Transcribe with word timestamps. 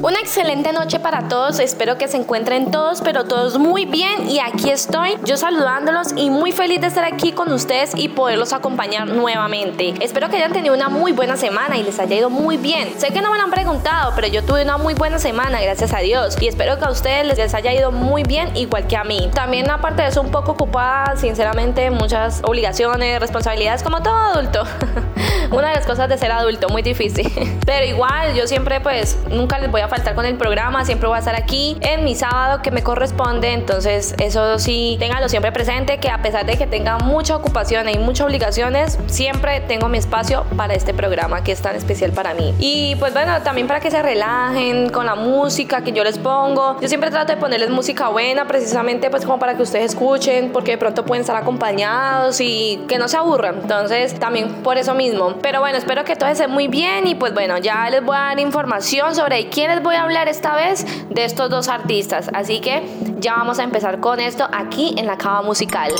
Una 0.00 0.20
excelente 0.20 0.72
noche 0.72 1.00
para 1.00 1.26
todos, 1.26 1.58
espero 1.58 1.98
que 1.98 2.06
se 2.06 2.16
encuentren 2.16 2.70
todos, 2.70 3.00
pero 3.02 3.24
todos 3.24 3.58
muy 3.58 3.84
bien 3.84 4.30
y 4.30 4.38
aquí 4.38 4.70
estoy 4.70 5.16
yo 5.24 5.36
saludándolos 5.36 6.12
y 6.14 6.30
muy 6.30 6.52
feliz 6.52 6.80
de 6.80 6.86
estar 6.86 7.04
aquí 7.04 7.32
con 7.32 7.50
ustedes 7.50 7.92
y 7.96 8.08
poderlos 8.08 8.52
acompañar 8.52 9.08
nuevamente. 9.08 9.94
Espero 10.00 10.28
que 10.28 10.36
hayan 10.36 10.52
tenido 10.52 10.72
una 10.72 10.88
muy 10.88 11.10
buena 11.10 11.36
semana 11.36 11.76
y 11.78 11.82
les 11.82 11.98
haya 11.98 12.14
ido 12.14 12.30
muy 12.30 12.56
bien. 12.56 12.94
Sé 12.96 13.08
que 13.08 13.20
no 13.20 13.32
me 13.32 13.38
lo 13.38 13.44
han 13.44 13.50
preguntado, 13.50 14.12
pero 14.14 14.28
yo 14.28 14.44
tuve 14.44 14.62
una 14.62 14.78
muy 14.78 14.94
buena 14.94 15.18
semana, 15.18 15.60
gracias 15.60 15.92
a 15.92 15.98
Dios, 15.98 16.40
y 16.40 16.46
espero 16.46 16.78
que 16.78 16.84
a 16.84 16.90
ustedes 16.90 17.26
les 17.36 17.52
haya 17.52 17.72
ido 17.72 17.90
muy 17.90 18.22
bien 18.22 18.56
igual 18.56 18.86
que 18.86 18.96
a 18.96 19.02
mí. 19.02 19.28
También 19.34 19.68
aparte 19.68 20.02
de 20.02 20.08
eso 20.08 20.20
un 20.20 20.30
poco 20.30 20.52
ocupada, 20.52 21.16
sinceramente, 21.16 21.90
muchas 21.90 22.40
obligaciones, 22.44 23.18
responsabilidades 23.18 23.82
como 23.82 24.00
todo 24.00 24.14
adulto. 24.14 24.62
una 25.50 25.68
de 25.68 25.74
las 25.74 25.86
cosas 25.86 26.08
de 26.08 26.18
ser 26.18 26.32
adulto, 26.32 26.68
muy 26.68 26.82
difícil. 26.82 27.30
Pero 27.66 27.86
igual, 27.86 28.34
yo 28.34 28.46
siempre 28.46 28.80
pues 28.80 29.18
nunca 29.30 29.58
les 29.58 29.70
voy 29.70 29.80
a 29.80 29.88
faltar 29.88 30.14
con 30.14 30.24
el 30.24 30.36
programa, 30.36 30.84
siempre 30.84 31.08
voy 31.08 31.16
a 31.16 31.18
estar 31.20 31.34
aquí 31.34 31.76
en 31.80 32.04
mi 32.04 32.14
sábado 32.14 32.62
que 32.62 32.70
me 32.70 32.82
corresponde, 32.82 33.52
entonces 33.52 34.14
eso 34.18 34.58
sí, 34.58 34.96
ténganlo 34.98 35.28
siempre 35.28 35.52
presente, 35.52 35.98
que 35.98 36.10
a 36.10 36.22
pesar 36.22 36.46
de 36.46 36.56
que 36.56 36.66
tenga 36.66 36.98
mucha 36.98 37.36
ocupación 37.36 37.88
y 37.88 37.98
muchas 37.98 38.26
obligaciones, 38.26 38.98
siempre 39.06 39.60
tengo 39.60 39.88
mi 39.88 39.98
espacio 39.98 40.44
para 40.56 40.74
este 40.74 40.94
programa 40.94 41.42
que 41.42 41.52
es 41.52 41.60
tan 41.60 41.76
especial 41.76 42.12
para 42.12 42.34
mí. 42.34 42.54
Y 42.58 42.96
pues 42.96 43.12
bueno, 43.12 43.40
también 43.42 43.66
para 43.66 43.80
que 43.80 43.90
se 43.90 44.02
relajen 44.02 44.90
con 44.90 45.06
la 45.06 45.14
música 45.14 45.82
que 45.82 45.92
yo 45.92 46.04
les 46.04 46.18
pongo. 46.18 46.80
Yo 46.80 46.88
siempre 46.88 47.10
trato 47.10 47.32
de 47.32 47.38
ponerles 47.38 47.70
música 47.70 48.08
buena, 48.08 48.46
precisamente 48.46 49.10
pues 49.10 49.24
como 49.24 49.38
para 49.38 49.56
que 49.56 49.62
ustedes 49.62 49.92
escuchen, 49.92 50.50
porque 50.52 50.72
de 50.72 50.78
pronto 50.78 51.04
pueden 51.04 51.22
estar 51.22 51.36
acompañados 51.36 52.40
y 52.40 52.84
que 52.88 52.98
no 52.98 53.08
se 53.08 53.16
aburran. 53.16 53.60
Entonces 53.62 54.18
también 54.18 54.62
por 54.62 54.78
eso 54.78 54.94
mismo. 54.94 55.37
Pero 55.42 55.60
bueno, 55.60 55.78
espero 55.78 56.04
que 56.04 56.16
todo 56.16 56.28
esté 56.28 56.48
muy 56.48 56.68
bien 56.68 57.06
y 57.06 57.14
pues 57.14 57.32
bueno, 57.34 57.58
ya 57.58 57.88
les 57.90 58.04
voy 58.04 58.16
a 58.16 58.20
dar 58.20 58.40
información 58.40 59.14
sobre 59.14 59.48
quiénes 59.48 59.82
voy 59.82 59.94
a 59.94 60.02
hablar 60.02 60.28
esta 60.28 60.54
vez 60.54 60.84
de 61.10 61.24
estos 61.24 61.50
dos 61.50 61.68
artistas, 61.68 62.28
así 62.32 62.60
que 62.60 62.82
ya 63.18 63.34
vamos 63.34 63.58
a 63.58 63.64
empezar 63.64 64.00
con 64.00 64.20
esto 64.20 64.48
aquí 64.52 64.94
en 64.98 65.06
la 65.06 65.16
cava 65.16 65.42
musical. 65.42 65.92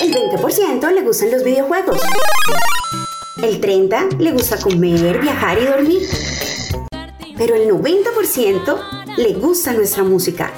El 0.00 0.14
20% 0.14 0.90
le 0.92 1.02
gustan 1.02 1.30
los 1.30 1.44
videojuegos. 1.44 2.00
El 3.42 3.60
30% 3.60 4.18
le 4.18 4.32
gusta 4.32 4.58
comer, 4.58 5.20
viajar 5.20 5.58
y 5.58 5.64
dormir. 5.64 6.02
Pero 7.36 7.54
el 7.54 7.68
90% 7.68 9.16
le 9.16 9.32
gusta 9.34 9.72
nuestra 9.72 10.04
música. 10.04 10.50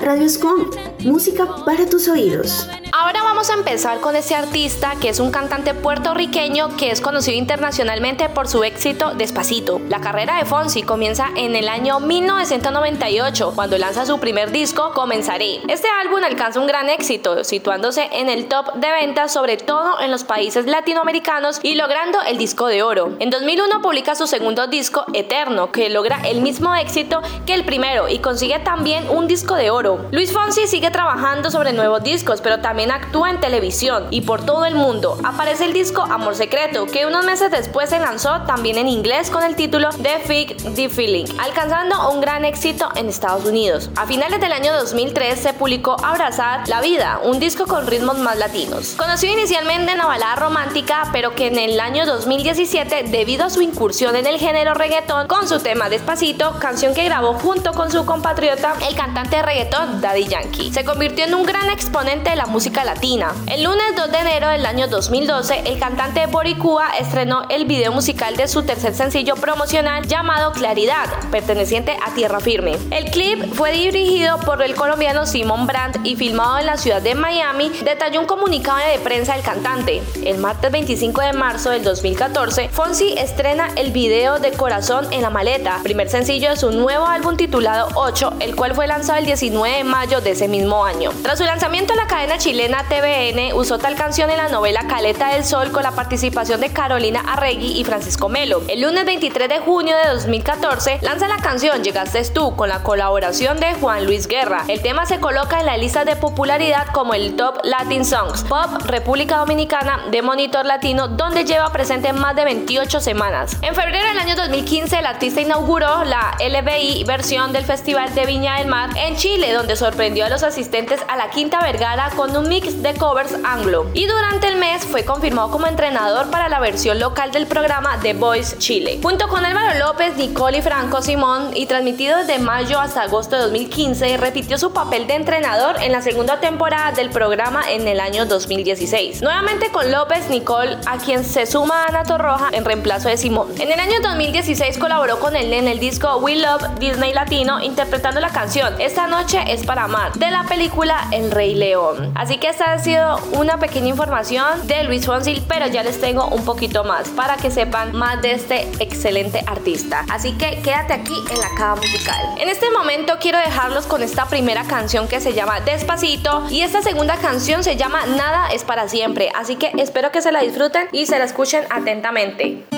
Radio 0.00 0.28
Scom, 0.28 0.70
música 1.04 1.46
para 1.64 1.86
tus 1.86 2.08
oídos. 2.08 2.68
Ahora 2.92 3.22
vamos 3.22 3.50
a 3.50 3.54
empezar 3.54 4.00
con 4.00 4.16
este 4.16 4.34
artista 4.34 4.94
que 5.00 5.10
es 5.10 5.20
un 5.20 5.30
cantante 5.30 5.72
puertorriqueño 5.72 6.76
que 6.76 6.90
es 6.90 7.00
conocido 7.00 7.36
internacionalmente 7.36 8.28
por 8.28 8.48
su 8.48 8.64
éxito 8.64 9.14
Despacito. 9.14 9.80
La 9.88 10.00
carrera 10.00 10.36
de 10.38 10.44
Fonsi 10.44 10.82
comienza 10.82 11.28
en 11.36 11.54
el 11.54 11.68
año 11.68 12.00
1998 12.00 13.52
cuando 13.54 13.78
lanza 13.78 14.04
su 14.04 14.18
primer 14.18 14.50
disco 14.50 14.92
Comenzaré. 14.94 15.60
Este 15.68 15.86
álbum 16.02 16.24
alcanza 16.24 16.58
un 16.58 16.66
gran 16.66 16.88
éxito, 16.90 17.44
situándose 17.44 18.08
en 18.12 18.28
el 18.28 18.48
top 18.48 18.74
de 18.74 18.90
ventas 18.90 19.32
sobre 19.32 19.58
todo 19.58 20.00
en 20.00 20.10
los 20.10 20.24
países 20.24 20.66
latinoamericanos 20.66 21.60
y 21.62 21.76
logrando 21.76 22.18
el 22.22 22.38
disco 22.38 22.66
de 22.66 22.82
oro. 22.82 23.12
En 23.20 23.30
2001 23.30 23.80
publica 23.80 24.16
su 24.16 24.26
segundo 24.26 24.66
disco 24.66 25.04
Eterno 25.12 25.70
que 25.70 25.88
logra 25.88 26.20
el 26.24 26.40
mismo 26.40 26.74
éxito 26.74 27.22
que 27.46 27.54
el 27.54 27.64
primero 27.64 28.08
y 28.08 28.18
consigue 28.18 28.58
también 28.58 29.08
un 29.08 29.28
disco 29.28 29.54
de 29.54 29.70
oro. 29.70 30.06
Luis 30.10 30.32
Fonsi 30.32 30.66
sigue 30.66 30.87
trabajando 30.90 31.50
sobre 31.50 31.72
nuevos 31.72 32.02
discos 32.02 32.40
pero 32.42 32.60
también 32.60 32.90
actúa 32.90 33.30
en 33.30 33.40
televisión 33.40 34.06
y 34.10 34.22
por 34.22 34.44
todo 34.44 34.64
el 34.64 34.74
mundo. 34.74 35.18
Aparece 35.24 35.64
el 35.64 35.72
disco 35.72 36.02
Amor 36.02 36.34
Secreto, 36.34 36.86
que 36.86 37.06
unos 37.06 37.24
meses 37.24 37.50
después 37.50 37.90
se 37.90 37.98
lanzó 37.98 38.42
también 38.42 38.78
en 38.78 38.88
inglés 38.88 39.30
con 39.30 39.42
el 39.42 39.56
título 39.56 39.88
The 39.90 40.20
Fig 40.20 40.56
The 40.74 40.88
Feeling, 40.88 41.26
alcanzando 41.38 42.10
un 42.10 42.20
gran 42.20 42.44
éxito 42.44 42.88
en 42.96 43.08
Estados 43.08 43.44
Unidos. 43.44 43.90
A 43.96 44.06
finales 44.06 44.40
del 44.40 44.52
año 44.52 44.72
2003 44.74 45.38
se 45.38 45.52
publicó 45.52 45.96
Abrazar 46.04 46.68
la 46.68 46.80
Vida, 46.80 47.20
un 47.22 47.38
disco 47.40 47.66
con 47.66 47.86
ritmos 47.86 48.18
más 48.18 48.38
latinos. 48.38 48.94
Conocido 48.96 49.32
inicialmente 49.32 49.92
en 49.92 49.98
la 49.98 50.06
balada 50.06 50.36
romántica, 50.36 51.08
pero 51.12 51.34
que 51.34 51.46
en 51.46 51.58
el 51.58 51.80
año 51.80 52.06
2017, 52.06 53.04
debido 53.04 53.44
a 53.44 53.50
su 53.50 53.62
incursión 53.62 54.16
en 54.16 54.26
el 54.26 54.38
género 54.38 54.74
reggaetón 54.74 55.28
con 55.28 55.48
su 55.48 55.60
tema 55.60 55.88
Despacito, 55.88 56.58
canción 56.58 56.94
que 56.94 57.04
grabó 57.04 57.34
junto 57.34 57.72
con 57.72 57.90
su 57.90 58.04
compatriota, 58.04 58.74
el 58.88 58.96
cantante 58.96 59.36
de 59.36 59.42
reggaetón 59.42 60.00
Daddy 60.00 60.26
Yankee, 60.26 60.70
se 60.78 60.84
convirtió 60.84 61.24
en 61.24 61.34
un 61.34 61.42
gran 61.42 61.70
exponente 61.70 62.30
de 62.30 62.36
la 62.36 62.46
música 62.46 62.84
latina. 62.84 63.34
El 63.48 63.64
lunes 63.64 63.96
2 63.96 64.12
de 64.12 64.18
enero 64.18 64.48
del 64.48 64.64
año 64.64 64.86
2012, 64.86 65.62
el 65.64 65.76
cantante 65.80 66.26
Boricua 66.28 66.90
estrenó 67.00 67.42
el 67.48 67.64
video 67.64 67.90
musical 67.90 68.36
de 68.36 68.46
su 68.46 68.62
tercer 68.62 68.94
sencillo 68.94 69.34
promocional 69.34 70.06
llamado 70.06 70.52
Claridad, 70.52 71.08
perteneciente 71.32 71.96
a 72.06 72.14
Tierra 72.14 72.38
Firme. 72.38 72.76
El 72.92 73.10
clip 73.10 73.54
fue 73.54 73.72
dirigido 73.72 74.38
por 74.38 74.62
el 74.62 74.76
colombiano 74.76 75.26
Simon 75.26 75.66
Brandt 75.66 75.98
y 76.04 76.14
filmado 76.14 76.60
en 76.60 76.66
la 76.66 76.76
ciudad 76.76 77.02
de 77.02 77.16
Miami, 77.16 77.70
detalló 77.82 78.20
un 78.20 78.26
comunicado 78.28 78.78
de 78.78 79.00
prensa 79.00 79.34
del 79.34 79.42
cantante. 79.42 80.00
El 80.24 80.38
martes 80.38 80.70
25 80.70 81.22
de 81.22 81.32
marzo 81.32 81.70
del 81.70 81.82
2014, 81.82 82.68
Fonsi 82.68 83.14
estrena 83.18 83.68
el 83.74 83.90
video 83.90 84.38
de 84.38 84.52
Corazón 84.52 85.12
en 85.12 85.22
la 85.22 85.30
maleta, 85.30 85.80
primer 85.82 86.08
sencillo 86.08 86.50
de 86.50 86.56
su 86.56 86.70
nuevo 86.70 87.04
álbum 87.04 87.36
titulado 87.36 87.88
8, 87.96 88.34
el 88.38 88.54
cual 88.54 88.76
fue 88.76 88.86
lanzado 88.86 89.18
el 89.18 89.26
19 89.26 89.78
de 89.78 89.82
mayo 89.82 90.20
de 90.20 90.30
ese 90.30 90.46
mismo 90.46 90.67
año. 90.76 91.10
Tras 91.22 91.38
su 91.38 91.44
lanzamiento 91.44 91.92
en 91.92 91.98
la 91.98 92.06
cadena 92.06 92.38
chilena 92.38 92.84
TVN 92.88 93.54
usó 93.54 93.78
tal 93.78 93.94
canción 93.94 94.30
en 94.30 94.36
la 94.36 94.48
novela 94.48 94.86
Caleta 94.86 95.32
del 95.32 95.44
Sol 95.44 95.72
con 95.72 95.82
la 95.82 95.92
participación 95.92 96.60
de 96.60 96.70
Carolina 96.70 97.22
Arregui 97.26 97.80
y 97.80 97.84
Francisco 97.84 98.28
Melo. 98.28 98.62
El 98.68 98.82
lunes 98.82 99.06
23 99.06 99.48
de 99.48 99.58
junio 99.60 99.96
de 99.96 100.10
2014 100.10 100.98
lanza 101.02 101.26
la 101.26 101.38
canción 101.38 101.82
Llegaste 101.82 102.18
tú 102.34 102.54
con 102.54 102.68
la 102.68 102.82
colaboración 102.82 103.60
de 103.60 103.74
Juan 103.74 104.04
Luis 104.04 104.26
Guerra. 104.26 104.64
El 104.68 104.82
tema 104.82 105.06
se 105.06 105.20
coloca 105.20 105.60
en 105.60 105.66
la 105.66 105.76
lista 105.76 106.04
de 106.04 106.16
popularidad 106.16 106.88
como 106.92 107.14
el 107.14 107.36
Top 107.36 107.60
Latin 107.62 108.04
Songs 108.04 108.42
Pop 108.42 108.82
República 108.84 109.38
Dominicana 109.38 110.04
de 110.10 110.20
Monitor 110.20 110.66
Latino 110.66 111.08
donde 111.08 111.44
lleva 111.44 111.72
presente 111.72 112.12
más 112.12 112.36
de 112.36 112.44
28 112.44 113.00
semanas. 113.00 113.56
En 113.62 113.74
febrero 113.74 114.08
del 114.08 114.18
año 114.18 114.36
2015 114.36 114.98
el 114.98 115.06
artista 115.06 115.40
inauguró 115.40 116.04
la 116.04 116.36
LBI 116.40 117.04
versión 117.04 117.52
del 117.52 117.64
Festival 117.64 118.14
de 118.14 118.26
Viña 118.26 118.58
del 118.58 118.66
Mar 118.66 118.90
en 118.96 119.16
Chile 119.16 119.52
donde 119.52 119.76
sorprendió 119.76 120.26
a 120.26 120.28
los 120.28 120.42
asistentes 120.42 120.57
a 120.58 121.16
la 121.16 121.30
Quinta 121.30 121.60
Vergara 121.60 122.10
con 122.16 122.36
un 122.36 122.48
mix 122.48 122.82
de 122.82 122.92
covers 122.94 123.32
anglo. 123.44 123.86
Y 123.94 124.06
durante 124.06 124.48
el 124.48 124.56
mes 124.56 124.84
fue 124.84 125.04
confirmado 125.04 125.52
como 125.52 125.68
entrenador 125.68 126.30
para 126.30 126.48
la 126.48 126.58
versión 126.58 126.98
local 126.98 127.30
del 127.30 127.46
programa 127.46 128.00
The 128.02 128.14
Voice 128.14 128.58
Chile. 128.58 128.98
Junto 129.00 129.28
con 129.28 129.44
Álvaro 129.44 129.78
López, 129.78 130.16
Nicole 130.16 130.58
y 130.58 130.62
Franco 130.62 131.00
Simón, 131.00 131.52
y 131.54 131.66
transmitido 131.66 132.18
desde 132.18 132.40
mayo 132.40 132.80
hasta 132.80 133.02
agosto 133.02 133.36
de 133.36 133.42
2015, 133.42 134.16
repitió 134.16 134.58
su 134.58 134.72
papel 134.72 135.06
de 135.06 135.14
entrenador 135.14 135.80
en 135.80 135.92
la 135.92 136.02
segunda 136.02 136.40
temporada 136.40 136.90
del 136.90 137.10
programa 137.10 137.62
en 137.70 137.86
el 137.86 138.00
año 138.00 138.26
2016. 138.26 139.22
Nuevamente 139.22 139.70
con 139.70 139.92
López, 139.92 140.28
Nicole, 140.28 140.76
a 140.86 140.98
quien 140.98 141.24
se 141.24 141.46
suma 141.46 141.84
Ana 141.84 142.02
Torroja 142.02 142.48
en 142.50 142.64
reemplazo 142.64 143.08
de 143.08 143.16
Simón. 143.16 143.48
En 143.60 143.70
el 143.70 143.78
año 143.78 144.00
2016 144.02 144.76
colaboró 144.78 145.20
con 145.20 145.36
él 145.36 145.52
en 145.52 145.68
el 145.68 145.78
disco 145.78 146.16
We 146.16 146.34
Love 146.34 146.80
Disney 146.80 147.12
Latino, 147.14 147.62
interpretando 147.62 148.20
la 148.20 148.30
canción 148.30 148.74
Esta 148.80 149.06
noche 149.06 149.44
es 149.46 149.64
para 149.64 149.84
amar, 149.84 150.14
de 150.14 150.32
la 150.32 150.47
película 150.48 151.08
El 151.12 151.30
Rey 151.30 151.54
León. 151.54 152.12
Así 152.14 152.38
que 152.38 152.48
esta 152.48 152.72
ha 152.72 152.78
sido 152.78 153.18
una 153.32 153.58
pequeña 153.58 153.88
información 153.88 154.66
de 154.66 154.84
Luis 154.84 155.06
Fonsil, 155.06 155.44
pero 155.46 155.66
ya 155.66 155.82
les 155.82 156.00
tengo 156.00 156.26
un 156.28 156.44
poquito 156.44 156.84
más 156.84 157.08
para 157.10 157.36
que 157.36 157.50
sepan 157.50 157.94
más 157.94 158.20
de 158.22 158.32
este 158.32 158.62
excelente 158.80 159.44
artista. 159.46 160.04
Así 160.10 160.32
que 160.32 160.60
quédate 160.62 160.94
aquí 160.94 161.14
en 161.30 161.40
la 161.40 161.50
cava 161.56 161.76
musical. 161.76 162.16
En 162.38 162.48
este 162.48 162.70
momento 162.70 163.14
quiero 163.20 163.38
dejarlos 163.38 163.86
con 163.86 164.02
esta 164.02 164.26
primera 164.26 164.64
canción 164.64 165.06
que 165.08 165.20
se 165.20 165.34
llama 165.34 165.60
Despacito 165.60 166.44
y 166.50 166.62
esta 166.62 166.82
segunda 166.82 167.16
canción 167.16 167.62
se 167.62 167.76
llama 167.76 168.06
Nada 168.06 168.48
es 168.48 168.64
para 168.64 168.88
siempre. 168.88 169.30
Así 169.34 169.56
que 169.56 169.72
espero 169.76 170.10
que 170.10 170.22
se 170.22 170.32
la 170.32 170.40
disfruten 170.40 170.88
y 170.92 171.06
se 171.06 171.18
la 171.18 171.24
escuchen 171.24 171.64
atentamente. 171.70 172.77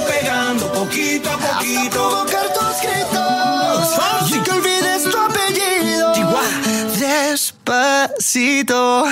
Despacito. 8.41 9.03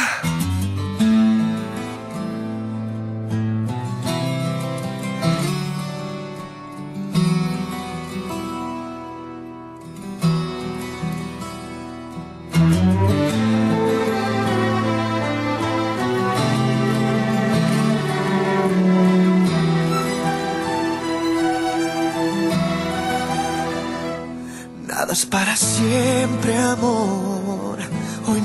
Nada 24.88 25.14
es 25.14 25.26
para 25.28 25.56
siempre, 25.56 26.58
amor. 26.58 27.29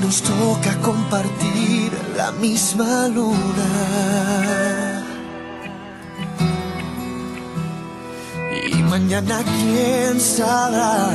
Nos 0.01 0.21
toca 0.21 0.75
compartir 0.81 1.91
la 2.15 2.31
misma 2.33 3.07
luna. 3.07 3.69
Y 8.71 8.83
mañana 8.83 9.41
quién 9.43 10.19
sabrá 10.19 11.09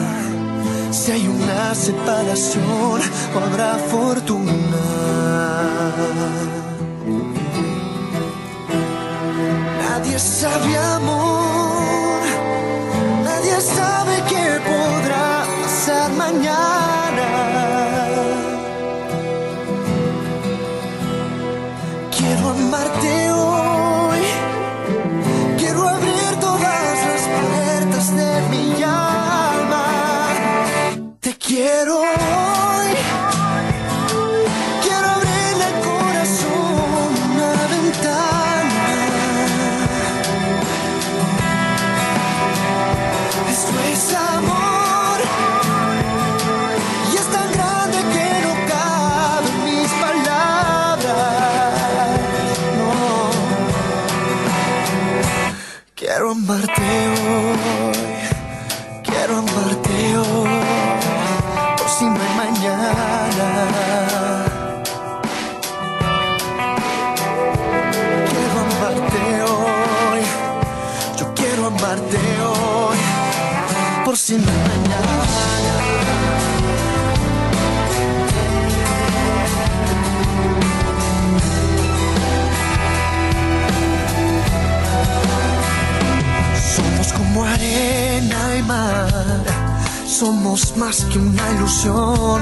si 0.91 1.13
hay 1.13 1.29
una 1.29 1.75
separación 1.75 3.01
o 3.35 3.39
habrá 3.39 3.75
fortuna. 3.77 4.53
Nadie 9.89 10.19
sabe 10.19 10.79
amor, 10.79 12.23
nadie 13.25 13.61
sabe 13.61 14.15
qué 14.29 14.59
podrá 14.67 15.45
pasar 15.63 16.11
mañana. 16.13 16.80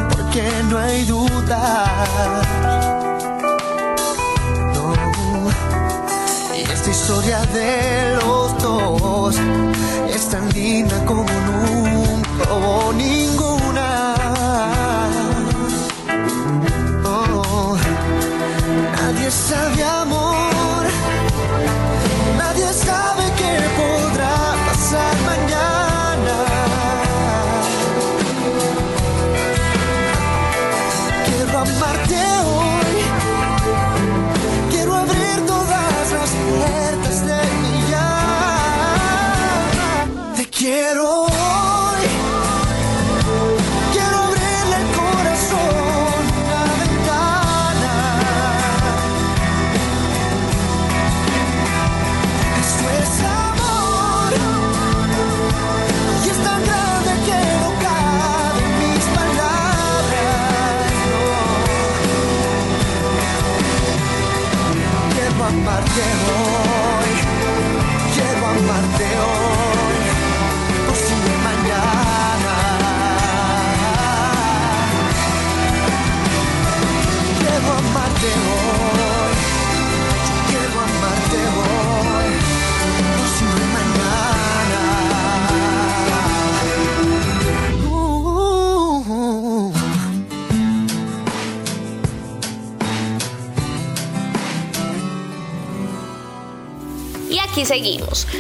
Porque 0.09 0.51
no 0.71 0.79
hay 0.79 1.05
duda. 1.05 1.85
No. 4.75 4.95
Y 6.57 6.61
esta 6.63 6.91
historia 6.91 7.41
de 7.47 8.17
los 8.17 8.63
dos 8.63 9.37
es 10.09 10.29
tan 10.29 10.49
linda 10.51 11.05
como 11.05 11.25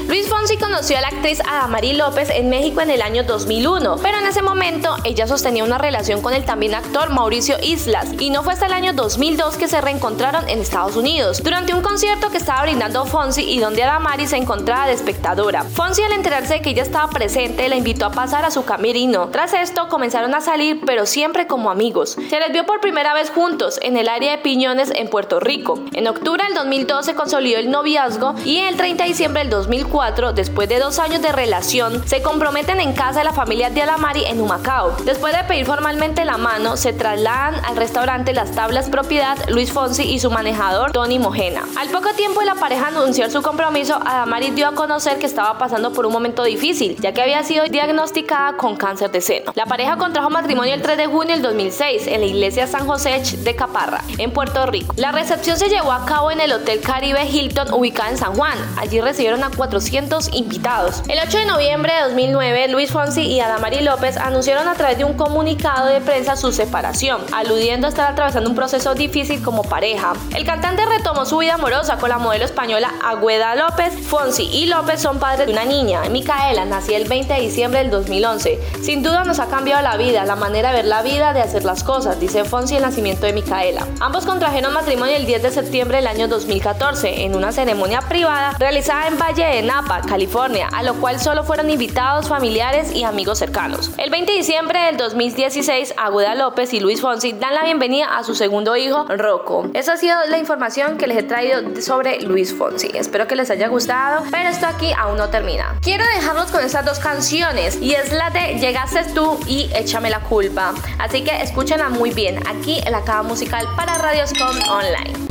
Luis 0.08 0.17
Fonsi 0.38 0.56
conoció 0.56 0.96
a 0.96 1.00
la 1.00 1.08
actriz 1.08 1.40
Adamari 1.40 1.94
López 1.94 2.30
en 2.30 2.48
México 2.48 2.80
en 2.80 2.90
el 2.90 3.02
año 3.02 3.24
2001, 3.24 3.96
pero 4.00 4.18
en 4.18 4.26
ese 4.26 4.40
momento 4.40 4.94
ella 5.02 5.26
sostenía 5.26 5.64
una 5.64 5.78
relación 5.78 6.22
con 6.22 6.32
el 6.32 6.44
también 6.44 6.76
actor 6.76 7.10
Mauricio 7.10 7.56
Islas 7.60 8.06
y 8.20 8.30
no 8.30 8.44
fue 8.44 8.52
hasta 8.52 8.66
el 8.66 8.72
año 8.72 8.92
2002 8.92 9.56
que 9.56 9.66
se 9.66 9.80
reencontraron 9.80 10.48
en 10.48 10.60
Estados 10.60 10.94
Unidos, 10.94 11.42
durante 11.42 11.74
un 11.74 11.82
concierto 11.82 12.30
que 12.30 12.36
estaba 12.36 12.62
brindando 12.62 13.04
Fonsi 13.04 13.42
y 13.42 13.58
donde 13.58 13.82
Adamari 13.82 14.28
se 14.28 14.36
encontraba 14.36 14.86
de 14.86 14.92
espectadora. 14.92 15.64
Fonsi 15.64 16.04
al 16.04 16.12
enterarse 16.12 16.54
de 16.54 16.62
que 16.62 16.70
ella 16.70 16.84
estaba 16.84 17.10
presente 17.10 17.68
la 17.68 17.74
invitó 17.74 18.06
a 18.06 18.12
pasar 18.12 18.44
a 18.44 18.52
su 18.52 18.64
camerino. 18.64 19.30
Tras 19.30 19.54
esto 19.54 19.88
comenzaron 19.88 20.36
a 20.36 20.40
salir, 20.40 20.82
pero 20.86 21.06
siempre 21.06 21.48
como 21.48 21.68
amigos. 21.68 22.16
Se 22.30 22.38
les 22.38 22.52
vio 22.52 22.64
por 22.64 22.80
primera 22.80 23.12
vez 23.12 23.30
juntos 23.30 23.80
en 23.82 23.96
el 23.96 24.08
área 24.08 24.36
de 24.36 24.38
Piñones 24.38 24.92
en 24.94 25.10
Puerto 25.10 25.40
Rico. 25.40 25.80
En 25.94 26.06
octubre 26.06 26.44
del 26.44 26.54
2012 26.54 27.16
consolidó 27.16 27.58
el 27.58 27.72
noviazgo 27.72 28.36
y 28.44 28.58
el 28.58 28.76
30 28.76 29.02
de 29.02 29.08
diciembre 29.08 29.42
del 29.42 29.50
2004, 29.50 30.27
después 30.32 30.68
de 30.68 30.78
dos 30.78 30.98
años 30.98 31.22
de 31.22 31.32
relación, 31.32 32.06
se 32.06 32.22
comprometen 32.22 32.80
en 32.80 32.92
casa 32.92 33.20
de 33.20 33.24
la 33.24 33.32
familia 33.32 33.70
de 33.70 33.82
Adamari 33.82 34.24
en 34.24 34.40
Humacao. 34.40 34.96
Después 35.04 35.36
de 35.36 35.44
pedir 35.44 35.66
formalmente 35.66 36.24
la 36.24 36.38
mano, 36.38 36.76
se 36.76 36.92
trasladan 36.92 37.64
al 37.64 37.76
restaurante 37.76 38.32
Las 38.32 38.52
Tablas 38.52 38.88
Propiedad 38.88 39.36
Luis 39.48 39.72
Fonsi 39.72 40.04
y 40.04 40.18
su 40.18 40.30
manejador 40.30 40.92
Tony 40.92 41.18
Mojena. 41.18 41.64
Al 41.76 41.88
poco 41.88 42.10
tiempo 42.14 42.40
de 42.40 42.46
la 42.46 42.54
pareja 42.54 42.88
anunciar 42.88 43.30
su 43.30 43.42
compromiso, 43.42 43.96
Adamari 44.04 44.50
dio 44.50 44.68
a 44.68 44.74
conocer 44.74 45.18
que 45.18 45.26
estaba 45.26 45.58
pasando 45.58 45.92
por 45.92 46.06
un 46.06 46.12
momento 46.12 46.44
difícil, 46.44 46.96
ya 47.00 47.12
que 47.12 47.22
había 47.22 47.42
sido 47.42 47.64
diagnosticada 47.64 48.56
con 48.56 48.76
cáncer 48.76 49.10
de 49.10 49.20
seno. 49.20 49.52
La 49.54 49.66
pareja 49.66 49.96
contrajo 49.96 50.30
matrimonio 50.30 50.74
el 50.74 50.82
3 50.82 50.96
de 50.96 51.06
junio 51.06 51.34
del 51.34 51.42
2006 51.42 52.06
en 52.06 52.20
la 52.20 52.26
iglesia 52.26 52.66
San 52.66 52.86
José 52.86 53.22
de 53.38 53.56
Caparra, 53.56 54.02
en 54.18 54.32
Puerto 54.32 54.66
Rico. 54.66 54.94
La 54.96 55.12
recepción 55.12 55.56
se 55.56 55.68
llevó 55.68 55.92
a 55.92 56.04
cabo 56.04 56.30
en 56.30 56.40
el 56.40 56.52
Hotel 56.52 56.80
Caribe 56.80 57.24
Hilton 57.24 57.72
ubicado 57.72 58.10
en 58.10 58.18
San 58.18 58.34
Juan. 58.34 58.58
Allí 58.76 59.00
recibieron 59.00 59.42
a 59.44 59.50
400 59.50 60.17
invitados. 60.32 61.02
El 61.08 61.20
8 61.24 61.38
de 61.38 61.44
noviembre 61.46 61.92
de 61.94 62.02
2009, 62.02 62.68
Luis 62.68 62.90
Fonsi 62.90 63.22
y 63.22 63.38
Adamari 63.38 63.80
López 63.80 64.16
anunciaron 64.16 64.66
a 64.66 64.74
través 64.74 64.98
de 64.98 65.04
un 65.04 65.14
comunicado 65.14 65.86
de 65.86 66.00
prensa 66.00 66.34
su 66.34 66.50
separación, 66.50 67.20
aludiendo 67.32 67.86
a 67.86 67.90
estar 67.90 68.10
atravesando 68.10 68.50
un 68.50 68.56
proceso 68.56 68.94
difícil 68.94 69.40
como 69.42 69.62
pareja. 69.62 70.14
El 70.34 70.44
cantante 70.44 70.84
retomó 70.86 71.24
su 71.24 71.38
vida 71.38 71.54
amorosa 71.54 71.98
con 71.98 72.08
la 72.08 72.18
modelo 72.18 72.44
española 72.44 72.92
Agüeda 73.04 73.54
López. 73.54 73.94
Fonsi 74.08 74.44
y 74.44 74.66
López 74.66 75.00
son 75.00 75.20
padres 75.20 75.46
de 75.46 75.52
una 75.52 75.64
niña, 75.64 76.02
Micaela, 76.10 76.64
nacida 76.64 76.96
el 76.96 77.08
20 77.08 77.34
de 77.34 77.40
diciembre 77.40 77.80
del 77.80 77.90
2011. 77.90 78.58
Sin 78.82 79.02
duda 79.02 79.22
nos 79.22 79.38
ha 79.38 79.46
cambiado 79.46 79.82
la 79.82 79.96
vida, 79.96 80.24
la 80.24 80.34
manera 80.34 80.70
de 80.70 80.78
ver 80.78 80.86
la 80.86 81.02
vida, 81.02 81.32
de 81.32 81.40
hacer 81.40 81.64
las 81.64 81.84
cosas, 81.84 82.18
dice 82.18 82.44
Fonsi 82.44 82.76
el 82.76 82.82
nacimiento 82.82 83.26
de 83.26 83.32
Micaela. 83.32 83.86
Ambos 84.00 84.24
contrajeron 84.24 84.72
matrimonio 84.72 85.14
el 85.14 85.26
10 85.26 85.42
de 85.42 85.50
septiembre 85.50 85.98
del 85.98 86.06
año 86.06 86.26
2014 86.26 87.24
en 87.24 87.36
una 87.36 87.52
ceremonia 87.52 88.00
privada 88.02 88.54
realizada 88.58 89.08
en 89.08 89.18
Valle 89.18 89.44
de 89.44 89.62
Napa, 89.62 90.00
California, 90.08 90.68
a 90.72 90.82
lo 90.82 90.94
cual 90.94 91.20
solo 91.20 91.44
fueron 91.44 91.70
invitados 91.70 92.28
familiares 92.28 92.92
y 92.94 93.04
amigos 93.04 93.38
cercanos. 93.38 93.90
El 93.98 94.10
20 94.10 94.32
de 94.32 94.38
diciembre 94.38 94.80
del 94.86 94.96
2016, 94.96 95.94
Aguda 95.96 96.34
López 96.34 96.72
y 96.72 96.80
Luis 96.80 97.00
Fonsi 97.00 97.32
dan 97.32 97.54
la 97.54 97.62
bienvenida 97.64 98.16
a 98.16 98.24
su 98.24 98.34
segundo 98.34 98.76
hijo, 98.76 99.04
Rocco. 99.04 99.66
Esa 99.74 99.92
ha 99.92 99.96
sido 99.96 100.16
la 100.28 100.38
información 100.38 100.96
que 100.96 101.06
les 101.06 101.18
he 101.18 101.22
traído 101.22 101.60
sobre 101.80 102.20
Luis 102.22 102.54
Fonsi. 102.54 102.90
Espero 102.94 103.26
que 103.26 103.36
les 103.36 103.50
haya 103.50 103.68
gustado, 103.68 104.24
pero 104.30 104.48
esto 104.48 104.66
aquí 104.66 104.90
aún 104.96 105.18
no 105.18 105.28
termina. 105.28 105.78
Quiero 105.82 106.04
dejarlos 106.14 106.50
con 106.50 106.64
estas 106.64 106.84
dos 106.84 106.98
canciones 106.98 107.78
y 107.80 107.92
es 107.92 108.12
la 108.12 108.30
de 108.30 108.58
Llegaste 108.58 109.04
tú 109.14 109.38
y 109.46 109.70
Échame 109.74 110.10
la 110.10 110.20
culpa. 110.20 110.74
Así 110.98 111.22
que 111.22 111.42
escúchenla 111.42 111.90
muy 111.90 112.10
bien 112.10 112.40
aquí 112.48 112.80
en 112.84 112.92
la 112.92 113.02
cava 113.02 113.22
musical 113.22 113.66
para 113.76 113.98
Radioscom 113.98 114.56
Online. 114.70 115.27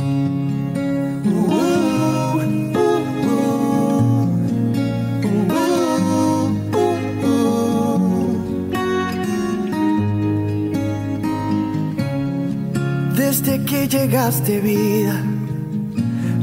Llegaste 13.88 14.60
vida, 14.60 15.14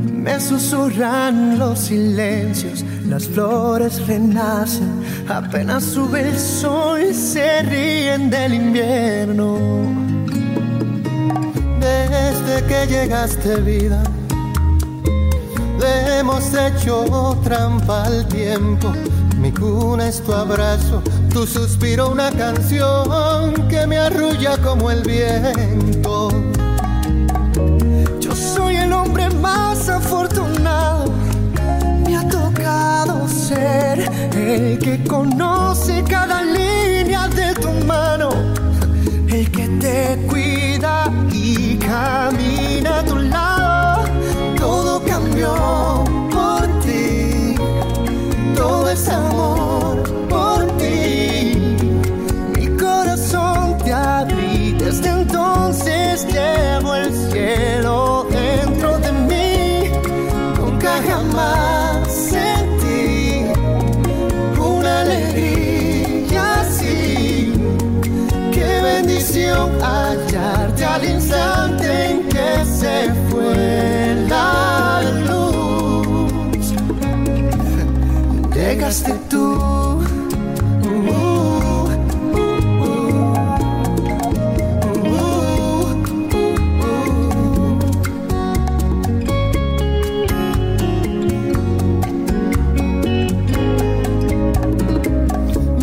me 0.01 0.39
susurran 0.39 1.59
los 1.59 1.79
silencios, 1.79 2.83
las 3.07 3.27
flores 3.27 4.05
renacen, 4.07 5.03
apenas 5.27 5.83
sube 5.83 6.21
el 6.21 6.39
sol, 6.39 7.13
se 7.13 7.61
ríen 7.61 8.29
del 8.31 8.55
invierno. 8.55 9.57
Desde 11.79 12.65
que 12.67 12.87
llegaste 12.87 13.57
vida, 13.57 14.03
le 15.79 16.19
hemos 16.19 16.51
hecho 16.53 17.37
trampa 17.43 18.05
al 18.05 18.27
tiempo. 18.27 18.91
Mi 19.39 19.51
cuna 19.51 20.07
es 20.07 20.21
tu 20.21 20.33
abrazo, 20.33 21.03
tu 21.31 21.45
suspiro 21.45 22.09
una 22.09 22.31
canción 22.31 23.53
que 23.69 23.85
me 23.85 23.99
arrulla 23.99 24.57
como 24.57 24.89
el 24.89 25.03
viento. 25.03 26.34
Más 29.85 29.89
afortunado. 29.89 31.11
Me 32.05 32.17
ha 32.17 32.27
tocado 32.27 33.27
ser 33.27 33.99
el 34.35 34.79
que 34.79 35.03
conoce 35.03 36.03
cada 36.03 36.43
línea 36.43 37.27
de 37.27 37.53
tu 37.53 37.69
mano, 37.85 38.29
el 39.27 39.51
que 39.51 39.67
te 39.79 40.17
cuida 40.27 41.11
y 41.31 41.77
camina 41.77 42.99
a 42.99 43.05
tu 43.05 43.17
lado. 43.17 44.03
Todo 44.57 45.03
cambió 45.05 45.84
tú. 79.03 80.01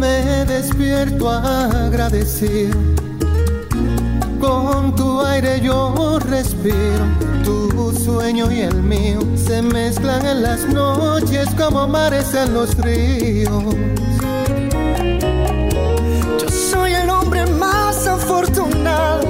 Me 0.00 0.44
despierto 0.46 1.30
agradecido. 1.30 2.78
Con 4.40 4.94
tu 4.96 5.20
aire 5.20 5.60
yo 5.60 6.18
respiro. 6.18 7.21
Tu 7.44 7.92
sueño 8.04 8.50
y 8.52 8.60
el 8.60 8.82
mío 8.82 9.20
se 9.34 9.62
mezclan 9.62 10.24
en 10.26 10.42
las 10.42 10.64
noches 10.66 11.48
como 11.56 11.88
mares 11.88 12.34
en 12.34 12.54
los 12.54 12.76
ríos. 12.76 13.74
Yo 16.40 16.48
soy 16.48 16.92
el 16.92 17.10
hombre 17.10 17.46
más 17.46 18.06
afortunado. 18.06 19.26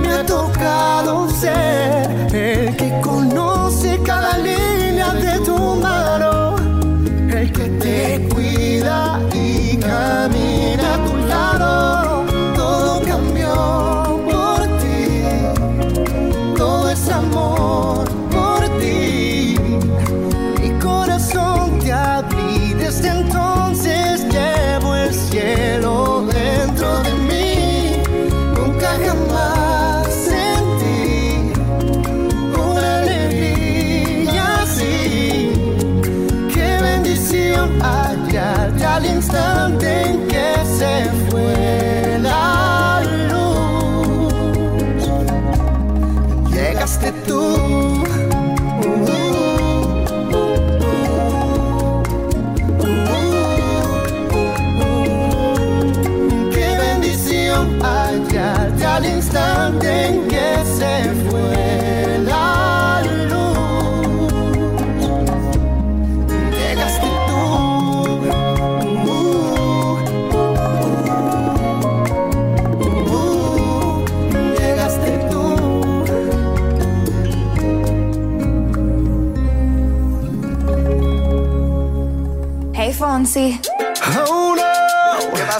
Me 0.00 0.08
ha 0.12 0.26
tocado 0.26 1.28
ser 1.30 2.10
el 2.34 2.76
que 2.76 3.00
conoce 3.02 3.55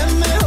Sufrir, 0.00 0.30
es 0.34 0.39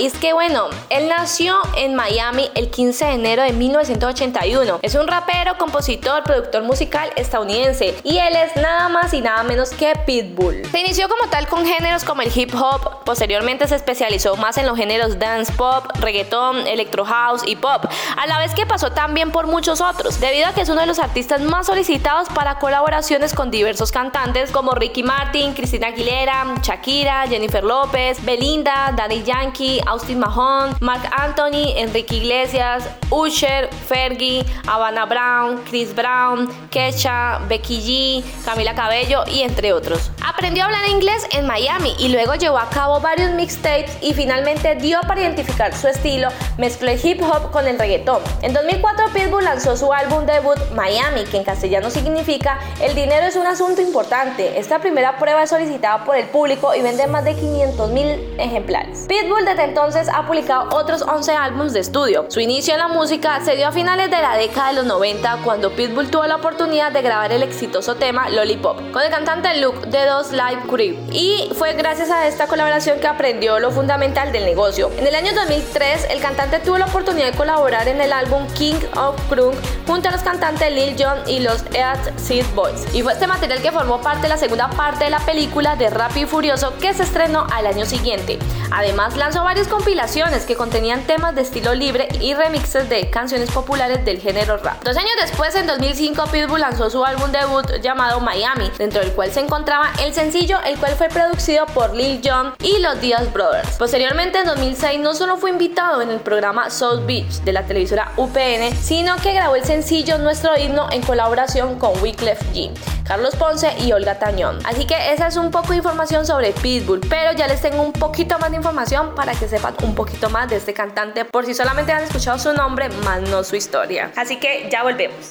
Es 0.00 0.14
que 0.14 0.32
bueno, 0.32 0.70
él 0.88 1.08
nació 1.08 1.58
en 1.76 1.94
Miami 1.94 2.48
el 2.54 2.70
15 2.70 3.04
de 3.04 3.12
enero 3.12 3.42
de 3.42 3.52
1981. 3.52 4.78
Es 4.80 4.94
un 4.94 5.06
rapero, 5.30 5.56
compositor, 5.58 6.22
productor 6.22 6.62
musical 6.62 7.10
estadounidense. 7.16 7.94
Y 8.04 8.18
él 8.18 8.36
es 8.36 8.56
nada 8.56 8.88
más 8.88 9.12
y 9.14 9.20
nada 9.20 9.42
menos 9.42 9.70
que 9.70 9.92
Pitbull. 10.06 10.64
Se 10.70 10.80
inició 10.80 11.08
como 11.08 11.30
tal 11.30 11.46
con 11.48 11.66
géneros 11.66 12.04
como 12.04 12.22
el 12.22 12.30
hip 12.34 12.54
hop. 12.54 13.04
Posteriormente 13.04 13.66
se 13.68 13.76
especializó 13.76 14.36
más 14.36 14.58
en 14.58 14.66
los 14.66 14.76
géneros 14.76 15.18
dance 15.18 15.52
pop, 15.52 15.84
reggaeton, 16.00 16.66
electro 16.66 17.04
house 17.04 17.42
y 17.46 17.56
pop. 17.56 17.84
A 18.16 18.26
la 18.26 18.38
vez 18.38 18.54
que 18.54 18.66
pasó 18.66 18.90
también 18.92 19.30
por 19.30 19.46
muchos 19.46 19.80
otros. 19.80 20.20
Debido 20.20 20.48
a 20.48 20.52
que 20.52 20.62
es 20.62 20.68
uno 20.68 20.80
de 20.80 20.86
los 20.86 20.98
artistas 20.98 21.40
más 21.40 21.66
solicitados 21.66 22.28
para 22.28 22.58
colaboraciones 22.58 23.34
con 23.34 23.50
diversos 23.50 23.92
cantantes 23.92 24.50
como 24.50 24.72
Ricky 24.72 25.02
Martin, 25.02 25.54
Cristina 25.54 25.88
Aguilera, 25.88 26.54
Shakira, 26.62 27.26
Jennifer 27.28 27.64
López, 27.64 28.24
Belinda, 28.24 28.92
Daddy 28.96 29.22
Yankee, 29.22 29.80
Austin 29.86 30.18
Mahone, 30.18 30.74
Mark 30.80 31.02
Anthony, 31.12 31.74
Enrique 31.76 32.16
Iglesias, 32.16 32.84
Usher, 33.10 33.68
Fergie, 33.88 34.44
Havana 34.66 35.06
Brown, 35.06 35.19
Chris 35.68 35.94
Brown, 35.94 36.48
Kesha, 36.70 37.40
Becky 37.48 38.22
G, 38.22 38.44
Camila 38.44 38.74
Cabello 38.74 39.24
y 39.26 39.42
entre 39.42 39.72
otros. 39.72 40.10
Aprendió 40.26 40.62
a 40.62 40.66
hablar 40.66 40.88
inglés 40.88 41.26
en 41.32 41.46
Miami 41.46 41.94
y 41.98 42.08
luego 42.08 42.34
llevó 42.34 42.58
a 42.58 42.68
cabo 42.70 43.00
varios 43.00 43.30
mixtapes 43.32 43.98
y 44.00 44.14
finalmente 44.14 44.76
dio 44.76 45.00
para 45.02 45.20
identificar 45.20 45.76
su 45.76 45.88
estilo, 45.88 46.28
mezcló 46.58 46.90
el 46.90 47.00
hip 47.04 47.22
hop 47.22 47.50
con 47.50 47.66
el 47.66 47.78
reggaetón. 47.78 48.22
En 48.42 48.52
2004 48.52 49.06
Pitbull 49.12 49.44
lanzó 49.44 49.76
su 49.76 49.92
álbum 49.92 50.24
debut 50.26 50.58
Miami, 50.74 51.24
que 51.24 51.36
en 51.36 51.44
castellano 51.44 51.90
significa 51.90 52.58
El 52.80 52.94
dinero 52.94 53.26
es 53.26 53.36
un 53.36 53.46
asunto 53.46 53.82
importante. 53.82 54.58
Esta 54.58 54.78
primera 54.78 55.18
prueba 55.18 55.42
es 55.42 55.50
solicitada 55.50 56.04
por 56.04 56.16
el 56.16 56.26
público 56.28 56.74
y 56.74 56.82
vende 56.82 57.06
más 57.06 57.24
de 57.24 57.34
500 57.34 57.90
mil 57.90 58.06
ejemplares. 58.38 59.06
Pitbull 59.08 59.44
desde 59.44 59.64
entonces 59.64 60.08
ha 60.08 60.26
publicado 60.26 60.68
otros 60.76 61.02
11 61.02 61.32
álbumes 61.32 61.72
de 61.72 61.80
estudio. 61.80 62.26
Su 62.28 62.40
inicio 62.40 62.74
en 62.74 62.80
la 62.80 62.88
música 62.88 63.40
se 63.44 63.56
dio 63.56 63.68
a 63.68 63.72
finales 63.72 64.10
de 64.10 64.20
la 64.20 64.36
década 64.36 64.68
de 64.68 64.74
los 64.74 64.86
90 64.86 65.09
cuando 65.42 65.72
Pitbull 65.72 66.08
tuvo 66.08 66.24
la 66.26 66.36
oportunidad 66.36 66.92
de 66.92 67.02
grabar 67.02 67.32
el 67.32 67.42
exitoso 67.42 67.96
tema 67.96 68.28
Lollipop 68.28 68.92
con 68.92 69.02
el 69.02 69.10
cantante 69.10 69.60
Luke 69.60 69.88
de 69.88 70.06
Dos 70.06 70.30
Live 70.30 70.62
Crew 70.68 70.96
y 71.10 71.50
fue 71.54 71.72
gracias 71.72 72.10
a 72.10 72.28
esta 72.28 72.46
colaboración 72.46 73.00
que 73.00 73.08
aprendió 73.08 73.58
lo 73.58 73.72
fundamental 73.72 74.30
del 74.30 74.44
negocio. 74.44 74.88
En 74.98 75.06
el 75.06 75.14
año 75.16 75.32
2003 75.34 76.06
el 76.10 76.20
cantante 76.20 76.60
tuvo 76.60 76.78
la 76.78 76.86
oportunidad 76.86 77.26
de 77.26 77.36
colaborar 77.36 77.88
en 77.88 78.00
el 78.00 78.12
álbum 78.12 78.46
King 78.54 78.76
of 78.96 79.20
Crunk 79.28 79.56
junto 79.84 80.08
a 80.08 80.12
los 80.12 80.22
cantantes 80.22 80.70
Lil 80.72 80.94
Jon 80.96 81.28
y 81.28 81.40
los 81.40 81.64
Earth 81.74 82.16
Seed 82.16 82.46
Boys. 82.54 82.86
Y 82.94 83.02
fue 83.02 83.12
este 83.12 83.26
material 83.26 83.60
que 83.60 83.72
formó 83.72 84.00
parte 84.00 84.22
de 84.22 84.28
la 84.28 84.36
segunda 84.36 84.70
parte 84.70 85.04
de 85.04 85.10
la 85.10 85.20
película 85.20 85.74
de 85.74 85.90
Rápido 85.90 86.26
y 86.26 86.30
Furioso 86.30 86.78
que 86.78 86.94
se 86.94 87.02
estrenó 87.02 87.46
al 87.52 87.66
año 87.66 87.84
siguiente. 87.84 88.38
Además 88.70 89.16
lanzó 89.16 89.42
varias 89.42 89.66
compilaciones 89.66 90.46
que 90.46 90.54
contenían 90.54 91.02
temas 91.02 91.34
de 91.34 91.42
estilo 91.42 91.74
libre 91.74 92.08
y 92.20 92.34
remixes 92.34 92.88
de 92.88 93.10
canciones 93.10 93.50
populares 93.50 94.04
del 94.04 94.20
género 94.20 94.56
rap. 94.58 94.84
Años 95.00 95.14
después, 95.18 95.54
en 95.54 95.66
2005, 95.66 96.26
Pitbull 96.30 96.60
lanzó 96.60 96.90
su 96.90 97.02
álbum 97.02 97.32
debut 97.32 97.66
llamado 97.80 98.20
Miami, 98.20 98.70
dentro 98.76 99.00
del 99.00 99.12
cual 99.12 99.30
se 99.30 99.40
encontraba 99.40 99.90
el 100.04 100.12
sencillo, 100.12 100.58
el 100.66 100.78
cual 100.78 100.92
fue 100.92 101.08
producido 101.08 101.64
por 101.66 101.94
Lil 101.94 102.20
Jon 102.22 102.52
y 102.62 102.78
los 102.80 103.00
Diaz 103.00 103.32
Brothers. 103.32 103.78
Posteriormente, 103.78 104.40
en 104.40 104.44
2006, 104.44 105.00
no 105.00 105.14
solo 105.14 105.38
fue 105.38 105.50
invitado 105.50 106.02
en 106.02 106.10
el 106.10 106.20
programa 106.20 106.68
South 106.68 107.06
Beach 107.06 107.40
de 107.44 107.52
la 107.52 107.64
televisora 107.64 108.12
UPN, 108.18 108.76
sino 108.78 109.16
que 109.16 109.32
grabó 109.32 109.56
el 109.56 109.64
sencillo 109.64 110.18
Nuestro 110.18 110.56
Himno 110.58 110.88
en 110.92 111.00
colaboración 111.00 111.78
con 111.78 111.98
Wyclef 112.02 112.38
Jean. 112.52 112.74
Carlos 113.10 113.34
Ponce 113.34 113.74
y 113.80 113.90
Olga 113.90 114.20
Tañón. 114.20 114.60
Así 114.64 114.86
que 114.86 115.12
esa 115.12 115.26
es 115.26 115.36
un 115.36 115.50
poco 115.50 115.70
de 115.70 115.78
información 115.78 116.24
sobre 116.24 116.52
Pitbull, 116.52 117.00
pero 117.08 117.32
ya 117.32 117.48
les 117.48 117.60
tengo 117.60 117.82
un 117.82 117.92
poquito 117.92 118.38
más 118.38 118.52
de 118.52 118.58
información 118.58 119.16
para 119.16 119.32
que 119.32 119.48
sepan 119.48 119.74
un 119.82 119.96
poquito 119.96 120.30
más 120.30 120.48
de 120.48 120.54
este 120.54 120.72
cantante 120.74 121.24
por 121.24 121.44
si 121.44 121.52
solamente 121.52 121.90
han 121.90 122.04
escuchado 122.04 122.38
su 122.38 122.52
nombre, 122.52 122.88
más 123.04 123.22
no 123.22 123.42
su 123.42 123.56
historia. 123.56 124.12
Así 124.14 124.36
que 124.36 124.68
ya 124.70 124.84
volvemos. 124.90 125.30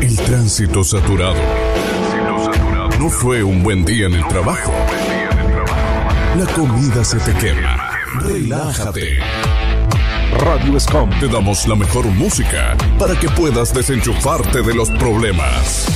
El 0.00 0.16
tránsito 0.16 0.84
saturado. 0.84 1.40
No 2.98 3.08
fue 3.10 3.42
un 3.42 3.62
buen 3.62 3.84
día 3.84 4.06
en 4.06 4.14
el 4.14 4.26
trabajo. 4.28 4.72
La 6.36 6.46
comida 6.54 7.04
se 7.04 7.18
te 7.18 7.32
quema. 7.34 7.90
Relájate. 8.22 9.18
Radio 10.38 10.76
Escom 10.76 11.10
te 11.20 11.28
damos 11.28 11.66
la 11.66 11.74
mejor 11.74 12.06
música 12.06 12.76
para 12.98 13.18
que 13.18 13.28
puedas 13.28 13.74
desenchufarte 13.74 14.62
de 14.62 14.74
los 14.74 14.90
problemas. 14.90 15.86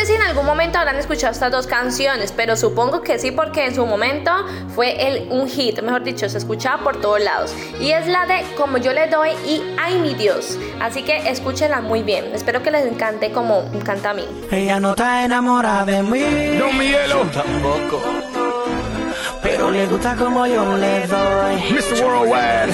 No 0.00 0.06
sé 0.06 0.12
si 0.12 0.16
en 0.16 0.26
algún 0.26 0.46
momento 0.46 0.78
habrán 0.78 0.96
escuchado 0.96 1.30
estas 1.30 1.52
dos 1.52 1.66
canciones, 1.66 2.32
pero 2.32 2.56
supongo 2.56 3.02
que 3.02 3.18
sí 3.18 3.32
porque 3.32 3.66
en 3.66 3.74
su 3.74 3.84
momento 3.84 4.30
fue 4.74 5.06
el, 5.06 5.28
un 5.30 5.46
hit, 5.46 5.82
mejor 5.82 6.02
dicho, 6.02 6.26
se 6.26 6.38
escuchaba 6.38 6.82
por 6.82 7.02
todos 7.02 7.20
lados. 7.20 7.54
Y 7.78 7.90
es 7.90 8.06
la 8.06 8.24
de 8.24 8.42
Como 8.56 8.78
yo 8.78 8.94
le 8.94 9.08
doy 9.08 9.28
y 9.46 9.60
Ay 9.78 9.98
mi 9.98 10.14
Dios. 10.14 10.56
Así 10.80 11.02
que 11.02 11.28
escúchenla 11.28 11.82
muy 11.82 12.02
bien. 12.02 12.30
Espero 12.32 12.62
que 12.62 12.70
les 12.70 12.86
encante 12.86 13.30
como 13.30 13.70
canta 13.84 14.10
a 14.10 14.14
mí. 14.14 14.26
Ella 14.50 14.80
no 14.80 14.92
está 14.92 15.22
enamorada 15.22 15.84
de 15.84 16.02
mí. 16.02 16.56
No, 16.56 16.72
Miguelo. 16.72 17.26
Tampoco. 17.34 18.49
Pero 19.42 19.70
le 19.70 19.86
gusta 19.86 20.16
como 20.16 20.46
yo 20.46 20.76
le 20.76 21.06
doy. 21.06 21.54
Mr. 21.72 22.02
Worldwide. 22.04 22.72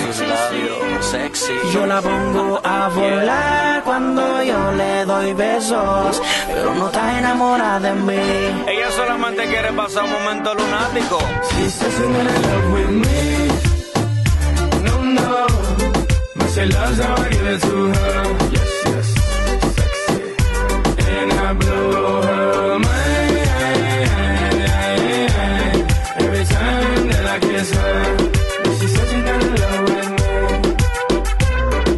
Sexy. 1.01 1.53
Yo 1.73 1.87
la 1.87 2.01
pongo 2.01 2.61
a 2.65 2.89
volar 2.89 3.83
cuando 3.85 4.43
yo 4.43 4.73
le 4.73 5.05
doy 5.05 5.33
besos. 5.35 6.23
Pero 6.49 6.75
no 6.75 6.87
está 6.87 7.19
enamorada 7.19 7.81
de 7.81 7.93
mí. 7.95 8.65
Ella 8.69 8.91
solamente 8.91 9.47
quiere 9.47 9.73
pasar 9.73 10.05
un 10.05 10.13
momento 10.13 10.55
lunático. 10.55 11.19
She 11.51 11.71
says 11.71 12.01
in 12.01 12.13
love 12.13 12.73
with 12.73 12.91
me. 12.91 13.49
No, 14.85 15.03
no. 15.03 15.47
But 16.35 16.49
she 16.55 16.65
loves 16.67 16.99
how 16.99 17.15
I 17.15 17.29
give 17.31 17.47
it 17.47 17.61
to 17.61 17.93
her. 17.93 18.23
Yes, 18.51 18.73
yes. 18.87 19.09
Sexy. 19.77 20.23
And 21.21 21.33
I 21.33 21.53
blow 21.53 22.23
her 22.23 22.79
mind. 22.79 23.36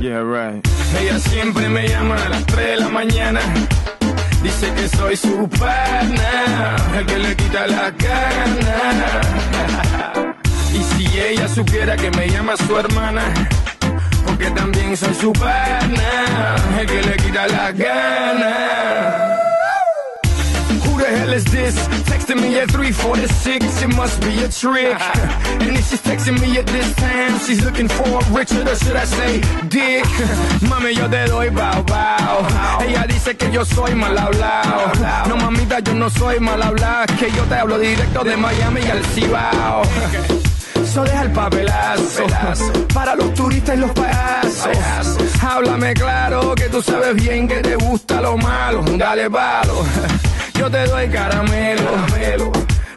Yeah, 0.01 0.23
right. 0.23 0.67
Ella 0.99 1.19
siempre 1.19 1.69
me 1.69 1.87
llama 1.87 2.17
a 2.17 2.29
las 2.29 2.47
3 2.47 2.67
de 2.67 2.77
la 2.77 2.89
mañana. 2.89 3.41
Dice 4.43 4.73
que 4.75 4.89
soy 4.89 5.17
su 5.17 5.49
pana, 5.49 6.77
el 6.97 7.05
que 7.07 7.19
le 7.19 7.37
quita 7.37 7.67
la 7.67 7.91
gana. 7.91 9.21
Y 10.73 10.83
si 10.83 11.19
ella 11.19 11.49
supiera 11.49 11.97
que 11.97 12.11
me 12.13 12.29
llama 12.29 12.57
su 12.57 12.79
hermana, 12.79 13.23
porque 14.25 14.51
también 14.51 14.97
soy 14.97 15.15
su 15.15 15.33
pana, 15.33 16.57
el 16.81 16.87
que 16.87 17.03
le 17.03 17.17
quita 17.17 17.47
la 17.49 17.73
gana. 17.73 19.48
The 20.99 21.07
hell 21.07 21.33
is 21.33 21.45
this? 21.45 21.77
Texting 22.11 22.41
me 22.43 22.59
at 22.59 22.71
346, 22.71 23.83
it 23.83 23.95
must 23.95 24.21
be 24.21 24.43
a 24.43 24.49
trick. 24.49 24.99
And 25.63 25.77
if 25.79 25.89
she's 25.89 26.03
texting 26.03 26.41
me 26.41 26.59
at 26.59 26.67
this 26.67 26.93
time, 26.97 27.39
she's 27.39 27.65
looking 27.65 27.89
for 27.89 28.19
Richard, 28.37 28.67
or 28.67 28.75
should 28.75 28.97
I 28.97 29.05
say 29.05 29.41
Dick? 29.69 30.05
Mami, 30.69 30.97
yo 30.97 31.09
te 31.09 31.27
doy 31.27 31.51
bao 31.51 31.85
bao. 31.85 32.47
Ella 32.83 33.07
dice 33.07 33.37
que 33.37 33.51
yo 33.53 33.65
soy 33.65 33.95
mal 33.95 34.19
hablado. 34.19 34.93
No, 35.29 35.37
mamita, 35.37 35.79
yo 35.81 35.95
no 35.95 36.11
soy 36.11 36.41
mal 36.41 36.61
hablado. 36.61 37.07
Que 37.17 37.31
yo 37.31 37.45
te 37.45 37.55
hablo 37.55 37.79
directo 37.79 38.25
de 38.25 38.37
Miami 38.37 38.81
y 38.81 38.91
al 38.91 39.05
Cibao. 39.05 39.83
So 40.89 41.05
deja 41.05 41.23
el 41.23 41.33
papelazo, 41.33 42.27
para 42.95 43.15
los 43.15 43.35
turistas 43.35 43.77
y 43.77 43.81
los 43.81 43.91
payasos. 43.91 44.69
Háblame 45.43 45.93
claro 45.93 46.55
que 46.55 46.69
tú 46.71 46.81
sabes 46.81 47.15
bien 47.15 47.47
que 47.47 47.57
te 47.57 47.77
gusta 47.77 48.23
lo 48.23 48.39
malo. 48.39 48.83
Dale 48.97 49.29
palo, 49.29 49.85
yo 50.59 50.71
te 50.71 50.85
doy 50.87 51.09
caramelo. 51.09 51.83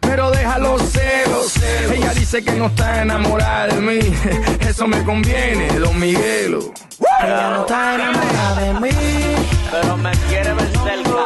Pero 0.02 0.32
deja 0.32 0.58
los 0.58 0.82
celos. 0.82 1.54
Ella 1.92 2.14
dice 2.14 2.44
que 2.44 2.52
no 2.54 2.66
está 2.66 3.04
enamorada 3.04 3.68
de 3.68 3.82
mí. 3.82 4.00
Eso 4.68 4.88
me 4.88 5.04
conviene, 5.04 5.68
don 5.80 5.98
Miguelo. 6.00 6.74
Ella 7.24 7.50
no 7.52 7.62
está 7.62 7.96
enamorada 7.96 8.62
de 8.62 8.74
mí. 8.80 8.90
Pero 9.72 9.98
me 9.98 10.12
quiere 10.28 10.54
ver 10.54 10.72
cerca. 10.84 11.26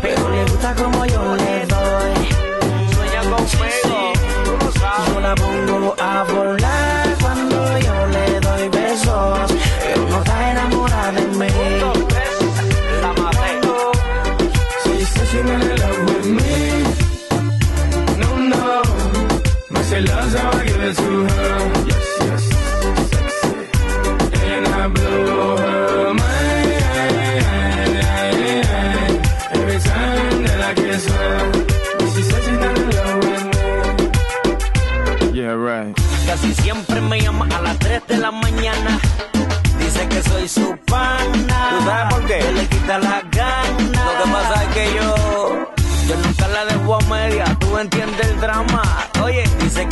Pero 0.00 0.30
le 0.30 0.42
gusta 0.44 0.74
como 0.74 1.04
yo 1.04 1.36
le 1.36 1.66
doy. 1.66 2.28
Sueña 2.94 3.22
conmigo. 3.22 4.12
Tú 4.44 4.64
lo 4.64 4.72
sabes. 4.72 5.12
Yo 5.12 5.20
la 5.20 5.34
pongo 5.34 5.96
a 6.00 6.22
volar 6.24 7.09
Casi 36.26 36.54
siempre 36.54 37.00
me 37.00 37.20
llama 37.20 37.46
a 37.56 37.60
las 37.60 37.78
de 37.80 38.16
la 38.16 38.30
mañana. 38.30 39.00
Dice 39.78 40.08
que 40.08 40.22
soy 40.22 40.48
su 40.48 40.76
pana. 40.86 41.88
Le 42.28 42.66
quita 42.68 42.98
la 42.98 43.29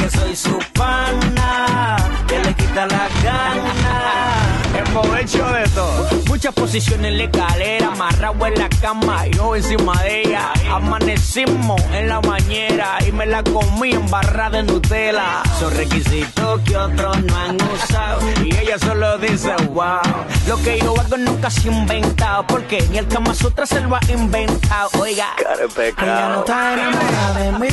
que 0.08 0.18
soy 0.18 0.36
su 0.36 0.58
pana, 0.72 1.96
que 2.26 2.38
le 2.38 2.54
quita 2.54 2.86
las 2.86 3.22
ganas. 3.22 4.80
aprovecho 4.80 5.44
de 5.52 5.64
todo. 5.74 6.08
Muchas 6.28 6.54
posiciones 6.54 7.12
en 7.12 7.18
la 7.18 7.24
escalera, 7.24 7.88
amarrado 7.88 8.46
en 8.46 8.54
la 8.54 8.68
cama, 8.68 9.26
yo 9.26 9.56
encima 9.56 10.02
de 10.02 10.22
ella. 10.22 10.52
Amanecimos 10.70 11.80
en 11.92 12.08
la 12.08 12.20
bañera 12.20 12.98
y 13.06 13.12
me 13.12 13.26
la 13.26 13.42
comí 13.42 13.92
en 13.92 14.08
barra 14.10 14.50
de 14.50 14.62
Nutella. 14.62 15.42
Son 15.58 15.74
requisitos 15.74 16.60
que 16.62 16.76
otros 16.76 17.22
no 17.24 17.36
han 17.36 17.56
usado 17.56 18.20
ella 18.68 18.78
solo 18.78 19.16
dice 19.18 19.54
wow. 19.72 19.98
Lo 20.46 20.56
que 20.58 20.78
yo 20.78 20.94
hago 21.00 21.16
nunca 21.16 21.48
se 21.50 21.68
ha 21.68 21.72
inventado 21.72 22.46
porque 22.46 22.86
ni 22.90 22.98
el 22.98 23.08
Kama 23.08 23.34
Sutra 23.34 23.64
se 23.64 23.80
lo 23.80 23.96
ha 23.96 24.00
inventado. 24.10 24.90
Oiga, 25.00 25.28
ella 25.38 26.28
no 26.28 26.40
está 26.40 26.74
enamorada 26.74 27.34
de 27.38 27.52
mí, 27.52 27.68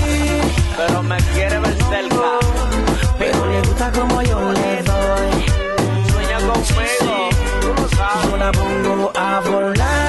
Pero 0.77 1.03
me 1.03 1.17
quiere 1.33 1.59
ver 1.59 1.75
cerca. 1.89 2.39
pero 3.19 3.45
le 3.45 3.59
gusta 3.61 3.91
como 3.91 4.21
yo 4.21 4.39
le 4.53 4.83
doy. 4.83 5.45
Sueña 6.11 6.37
conmigo. 6.39 7.29
Tú 7.61 7.67
lo 7.81 7.89
sabes. 7.89 8.29
Yo 8.31 8.37
la 8.37 8.51
pongo 8.53 9.11
a 9.15 9.39
volar 9.41 10.04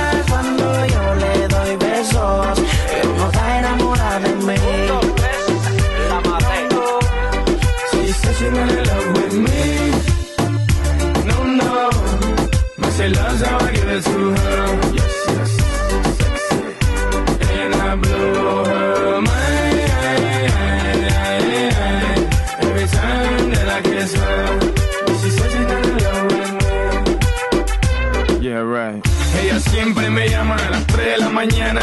mañana. 31.47 31.81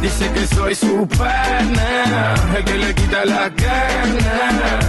Dice 0.00 0.30
que 0.32 0.46
soy 0.46 0.74
su 0.74 1.06
pana, 1.08 2.34
el 2.56 2.64
que 2.64 2.74
le 2.74 2.94
quita 2.94 3.24
la 3.24 3.48
gana. 3.48 4.80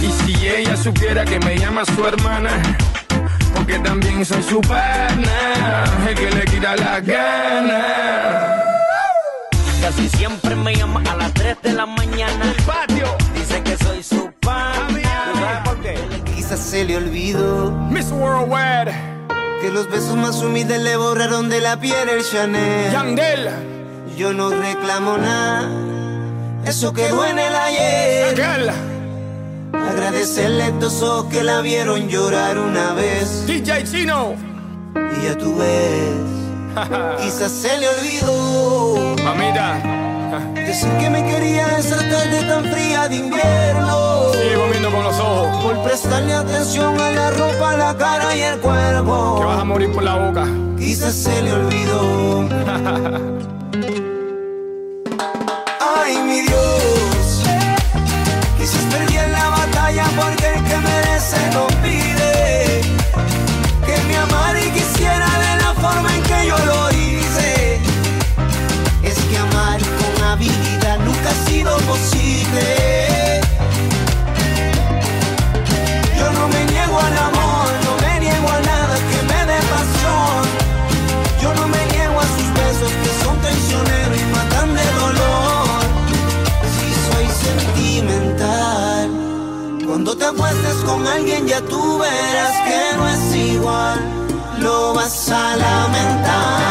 Y 0.00 0.10
si 0.22 0.46
ella 0.46 0.76
supiera 0.76 1.24
que 1.24 1.38
me 1.40 1.56
llama 1.56 1.84
su 1.84 2.06
hermana, 2.06 2.50
porque 3.54 3.78
también 3.78 4.24
soy 4.24 4.42
su 4.42 4.60
pana, 4.60 5.84
el 6.08 6.14
que 6.14 6.30
le 6.30 6.44
quita 6.44 6.76
la 6.76 7.00
gana. 7.00 7.84
Casi 9.80 10.08
siempre 10.08 10.54
me 10.56 10.74
llama 10.74 11.02
a 11.10 11.16
las 11.16 11.32
3 11.34 11.56
de 11.62 11.72
la 11.72 11.86
mañana. 11.86 12.54
Patio. 12.66 13.16
Dice 13.34 13.62
que 13.62 13.76
soy 13.76 14.02
su 14.02 14.30
pana. 14.40 14.86
¿Tú 15.32 15.38
sabes 15.38 15.58
por 15.64 15.80
qué? 15.82 15.94
Quizás 16.34 16.60
se 16.60 16.84
le 16.84 16.96
olvidó 16.96 17.70
Miss 17.90 18.10
Worldwide, 18.10 18.92
que 19.64 19.70
los 19.70 19.88
besos 19.88 20.14
más 20.16 20.42
humildes 20.42 20.78
le 20.82 20.94
borraron 20.96 21.48
de 21.48 21.58
la 21.62 21.80
piel 21.80 22.06
el 22.10 22.22
Chanel. 22.22 22.92
Yandel, 22.92 23.48
Yo 24.14 24.34
no 24.34 24.50
reclamo 24.50 25.16
nada, 25.16 25.70
eso 26.66 26.92
quedó 26.92 27.24
en 27.24 27.38
el 27.38 27.54
ayer. 27.54 28.42
Agradecerle 29.72 30.64
a 30.64 30.68
estos 30.68 31.02
ojos 31.02 31.32
que 31.32 31.42
la 31.42 31.62
vieron 31.62 32.08
llorar 32.08 32.58
una 32.58 32.92
vez. 32.92 33.46
DJ 33.46 33.84
Chino, 33.84 34.34
Y 34.94 35.24
ya 35.24 35.38
tú 35.38 35.56
ves, 35.56 37.22
quizás 37.22 37.50
se 37.50 37.78
le 37.78 37.88
olvidó 37.88 39.16
mamita, 39.24 39.80
decir 40.66 40.90
que 40.98 41.10
me 41.10 41.22
quería 41.24 41.78
esa 41.78 41.96
tarde 41.96 42.42
tan 42.48 42.64
fría 42.72 43.08
de 43.08 43.16
invierno. 43.16 44.32
sigo 44.32 44.68
viendo 44.70 44.90
con 44.90 45.04
los 45.04 45.18
ojos, 45.18 45.62
Por 45.62 45.82
prestarle 45.84 46.32
atención 46.34 47.00
a 47.00 47.10
la 47.10 47.30
ropa, 47.30 47.76
la 47.76 47.96
cara 47.96 48.34
y 48.36 48.42
el 48.42 48.60
que 48.60 48.66
vas 48.66 48.94
a 48.94 49.02
cuerpo. 49.02 49.64
morir 49.66 49.92
por 49.92 50.02
la 50.02 50.16
boca. 50.16 50.44
Quizás 50.78 51.14
se 51.14 51.42
le 51.42 51.52
olvidó. 51.52 52.48
Ay, 55.96 56.16
mi 56.28 56.40
Dios. 56.42 57.42
Quizás 58.58 58.82
perdí 58.92 59.16
en 59.16 59.32
la 59.32 59.48
batalla 59.50 60.04
porque 60.16 60.46
el 60.54 60.64
que 60.64 60.76
merece 60.78 61.36
no 61.54 61.66
pide. 61.82 62.23
Yo 76.18 76.26
no 76.32 76.48
me 76.48 76.64
niego 76.72 76.98
al 76.98 77.18
amor, 77.18 77.68
no 77.84 77.92
me 78.04 78.20
niego 78.20 78.48
a 78.48 78.60
nada 78.60 78.96
que 79.10 79.22
me 79.30 79.40
dé 79.50 79.58
pasión. 79.74 80.42
Yo 81.40 81.54
no 81.54 81.68
me 81.68 81.86
niego 81.92 82.20
a 82.20 82.26
sus 82.36 82.52
besos 82.60 82.92
que 83.02 83.10
son 83.22 83.34
traicioneros 83.40 84.18
y 84.18 84.24
matan 84.34 84.74
de 84.74 84.86
dolor. 85.02 85.82
Si 86.74 86.88
soy 87.06 87.26
sentimental, 87.46 89.06
cuando 89.86 90.16
te 90.16 90.24
acuestes 90.24 90.76
con 90.84 91.06
alguien 91.06 91.46
ya 91.46 91.60
tú 91.60 91.98
verás 91.98 92.56
que 92.66 92.96
no 92.96 93.08
es 93.08 93.34
igual. 93.36 94.00
Lo 94.58 94.94
vas 94.94 95.28
a 95.30 95.56
lamentar. 95.56 96.63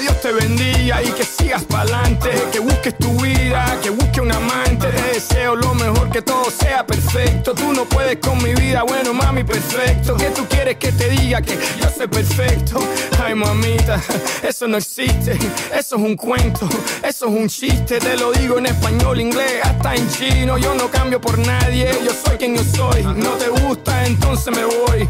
Dios 0.00 0.20
te 0.20 0.32
bendiga 0.32 1.02
y 1.02 1.10
que 1.12 1.24
sigas 1.24 1.64
pa'lante, 1.64 2.30
que 2.52 2.58
busques 2.58 2.96
tu 2.98 3.10
vida, 3.20 3.78
que 3.82 3.90
busque 3.90 4.20
un 4.20 4.32
amante. 4.32 4.88
Te 4.88 5.14
deseo 5.14 5.56
lo 5.56 5.74
mejor, 5.74 6.10
que 6.10 6.22
todo 6.22 6.50
sea 6.50 6.86
perfecto. 6.86 7.54
Tú 7.54 7.72
no 7.72 7.84
puedes 7.84 8.18
con 8.18 8.42
mi 8.42 8.54
vida, 8.54 8.82
bueno, 8.82 9.14
mami, 9.14 9.44
perfecto. 9.44 10.16
Que 10.16 10.30
tú 10.30 10.46
quieres 10.48 10.76
que 10.76 10.92
te 10.92 11.08
diga 11.08 11.40
que 11.40 11.58
yo 11.80 11.88
soy 11.96 12.06
perfecto? 12.06 12.78
Ay, 13.22 13.34
mamita, 13.34 14.00
eso 14.42 14.68
no 14.68 14.76
existe, 14.76 15.32
eso 15.74 15.96
es 15.96 16.02
un 16.02 16.16
cuento, 16.16 16.68
eso 17.02 17.26
es 17.26 17.32
un 17.32 17.48
chiste. 17.48 17.98
Te 17.98 18.16
lo 18.16 18.32
digo 18.32 18.58
en 18.58 18.66
español, 18.66 19.20
inglés, 19.20 19.60
hasta 19.62 19.94
en 19.94 20.08
chino. 20.10 20.58
Yo 20.58 20.74
no 20.74 20.90
cambio 20.90 21.20
por 21.20 21.38
nadie, 21.38 21.90
yo 22.04 22.12
soy 22.12 22.36
quien 22.36 22.56
yo 22.56 22.64
soy. 22.64 23.02
No 23.02 23.30
te 23.32 23.48
gusta, 23.48 24.06
entonces 24.06 24.54
me 24.54 24.64
voy. 24.64 25.08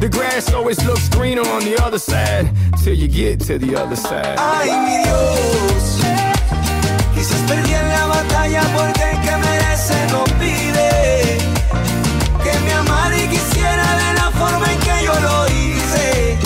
The 0.00 0.08
grass 0.10 0.52
always 0.52 0.84
looks 0.84 1.08
greener 1.08 1.40
on 1.40 1.64
the 1.64 1.76
other 1.82 1.98
side 1.98 2.50
till 2.82 2.94
you 2.94 3.08
get 3.08 3.40
to 3.48 3.58
the 3.58 3.74
other 3.76 3.96
side. 3.96 4.36
Ay, 4.38 4.68
mi 4.84 5.02
Dios. 5.04 6.00
Quizás 7.14 7.40
perdí 7.48 7.72
en 7.72 7.88
la 7.88 8.06
batalla 8.06 8.62
porque 8.76 9.10
el 9.10 9.20
que 9.22 9.36
merece 9.48 9.96
no 10.12 10.24
pide. 10.38 11.38
Que 12.44 12.58
me 12.64 12.72
amara 12.72 13.16
y 13.16 13.26
quisiera 13.28 13.86
de 14.02 14.14
la 14.20 14.30
forma 14.32 14.66
en 14.70 14.78
que 14.80 15.04
yo 15.04 15.14
lo 15.20 15.48
hice. 15.48 16.38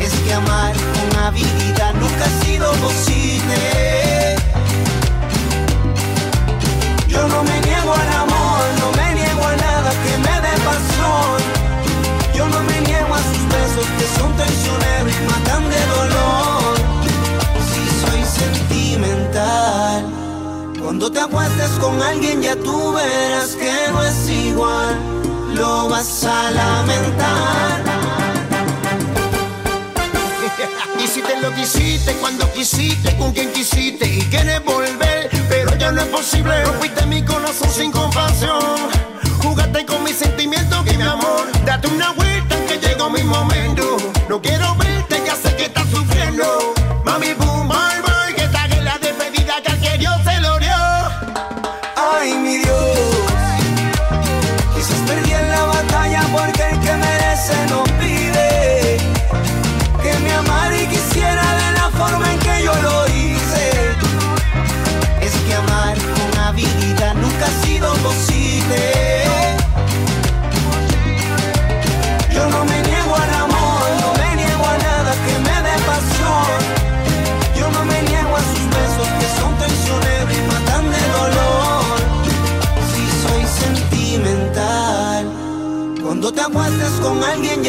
Es 0.00 0.12
que 0.24 0.32
amar 0.32 0.74
con 0.74 1.16
habilidad 1.22 1.94
nunca 1.94 2.24
ha 2.24 2.44
sido 2.44 2.72
posible. 2.72 3.83
Cuando 21.04 21.20
te 21.20 21.26
acuestes 21.26 21.70
con 21.80 22.00
alguien 22.00 22.40
ya 22.40 22.56
tú 22.56 22.94
verás 22.94 23.56
que 23.56 23.92
no 23.92 24.02
es 24.02 24.26
igual. 24.26 24.98
Lo 25.54 25.86
vas 25.90 26.24
a 26.24 26.50
lamentar. 26.50 27.82
Y 30.98 31.06
si 31.06 31.20
te 31.20 31.42
lo 31.42 31.54
quisiste 31.54 32.14
cuando 32.14 32.50
quisiste, 32.54 33.14
con 33.18 33.32
quien 33.32 33.52
quisiste 33.52 34.06
y 34.06 34.22
quieres 34.30 34.64
volver, 34.64 35.28
pero 35.50 35.76
ya 35.76 35.92
no 35.92 36.00
es 36.00 36.06
posible. 36.06 36.64
Rompiste 36.64 37.04
mi 37.04 37.22
corazón 37.22 37.68
sin 37.70 37.92
compasión. 37.92 38.62
Jugaste 39.42 39.84
con 39.84 40.02
mis 40.04 40.16
sentimientos 40.16 40.86
y 40.90 40.96
mi 40.96 41.02
amor. 41.02 41.46
Date 41.66 41.86
una 41.88 42.12
vuelta 42.12 42.56
que 42.66 42.78
llegó 42.78 43.10
mi 43.10 43.22
momento. 43.24 43.98
No 44.30 44.40
quiero 44.40 44.63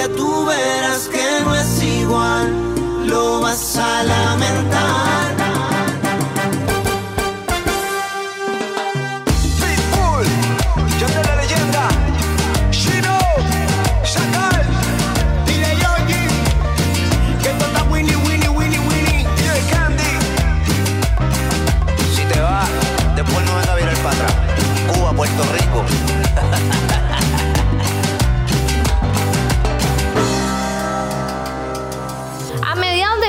alguien 0.06 0.45
ya 0.45 0.45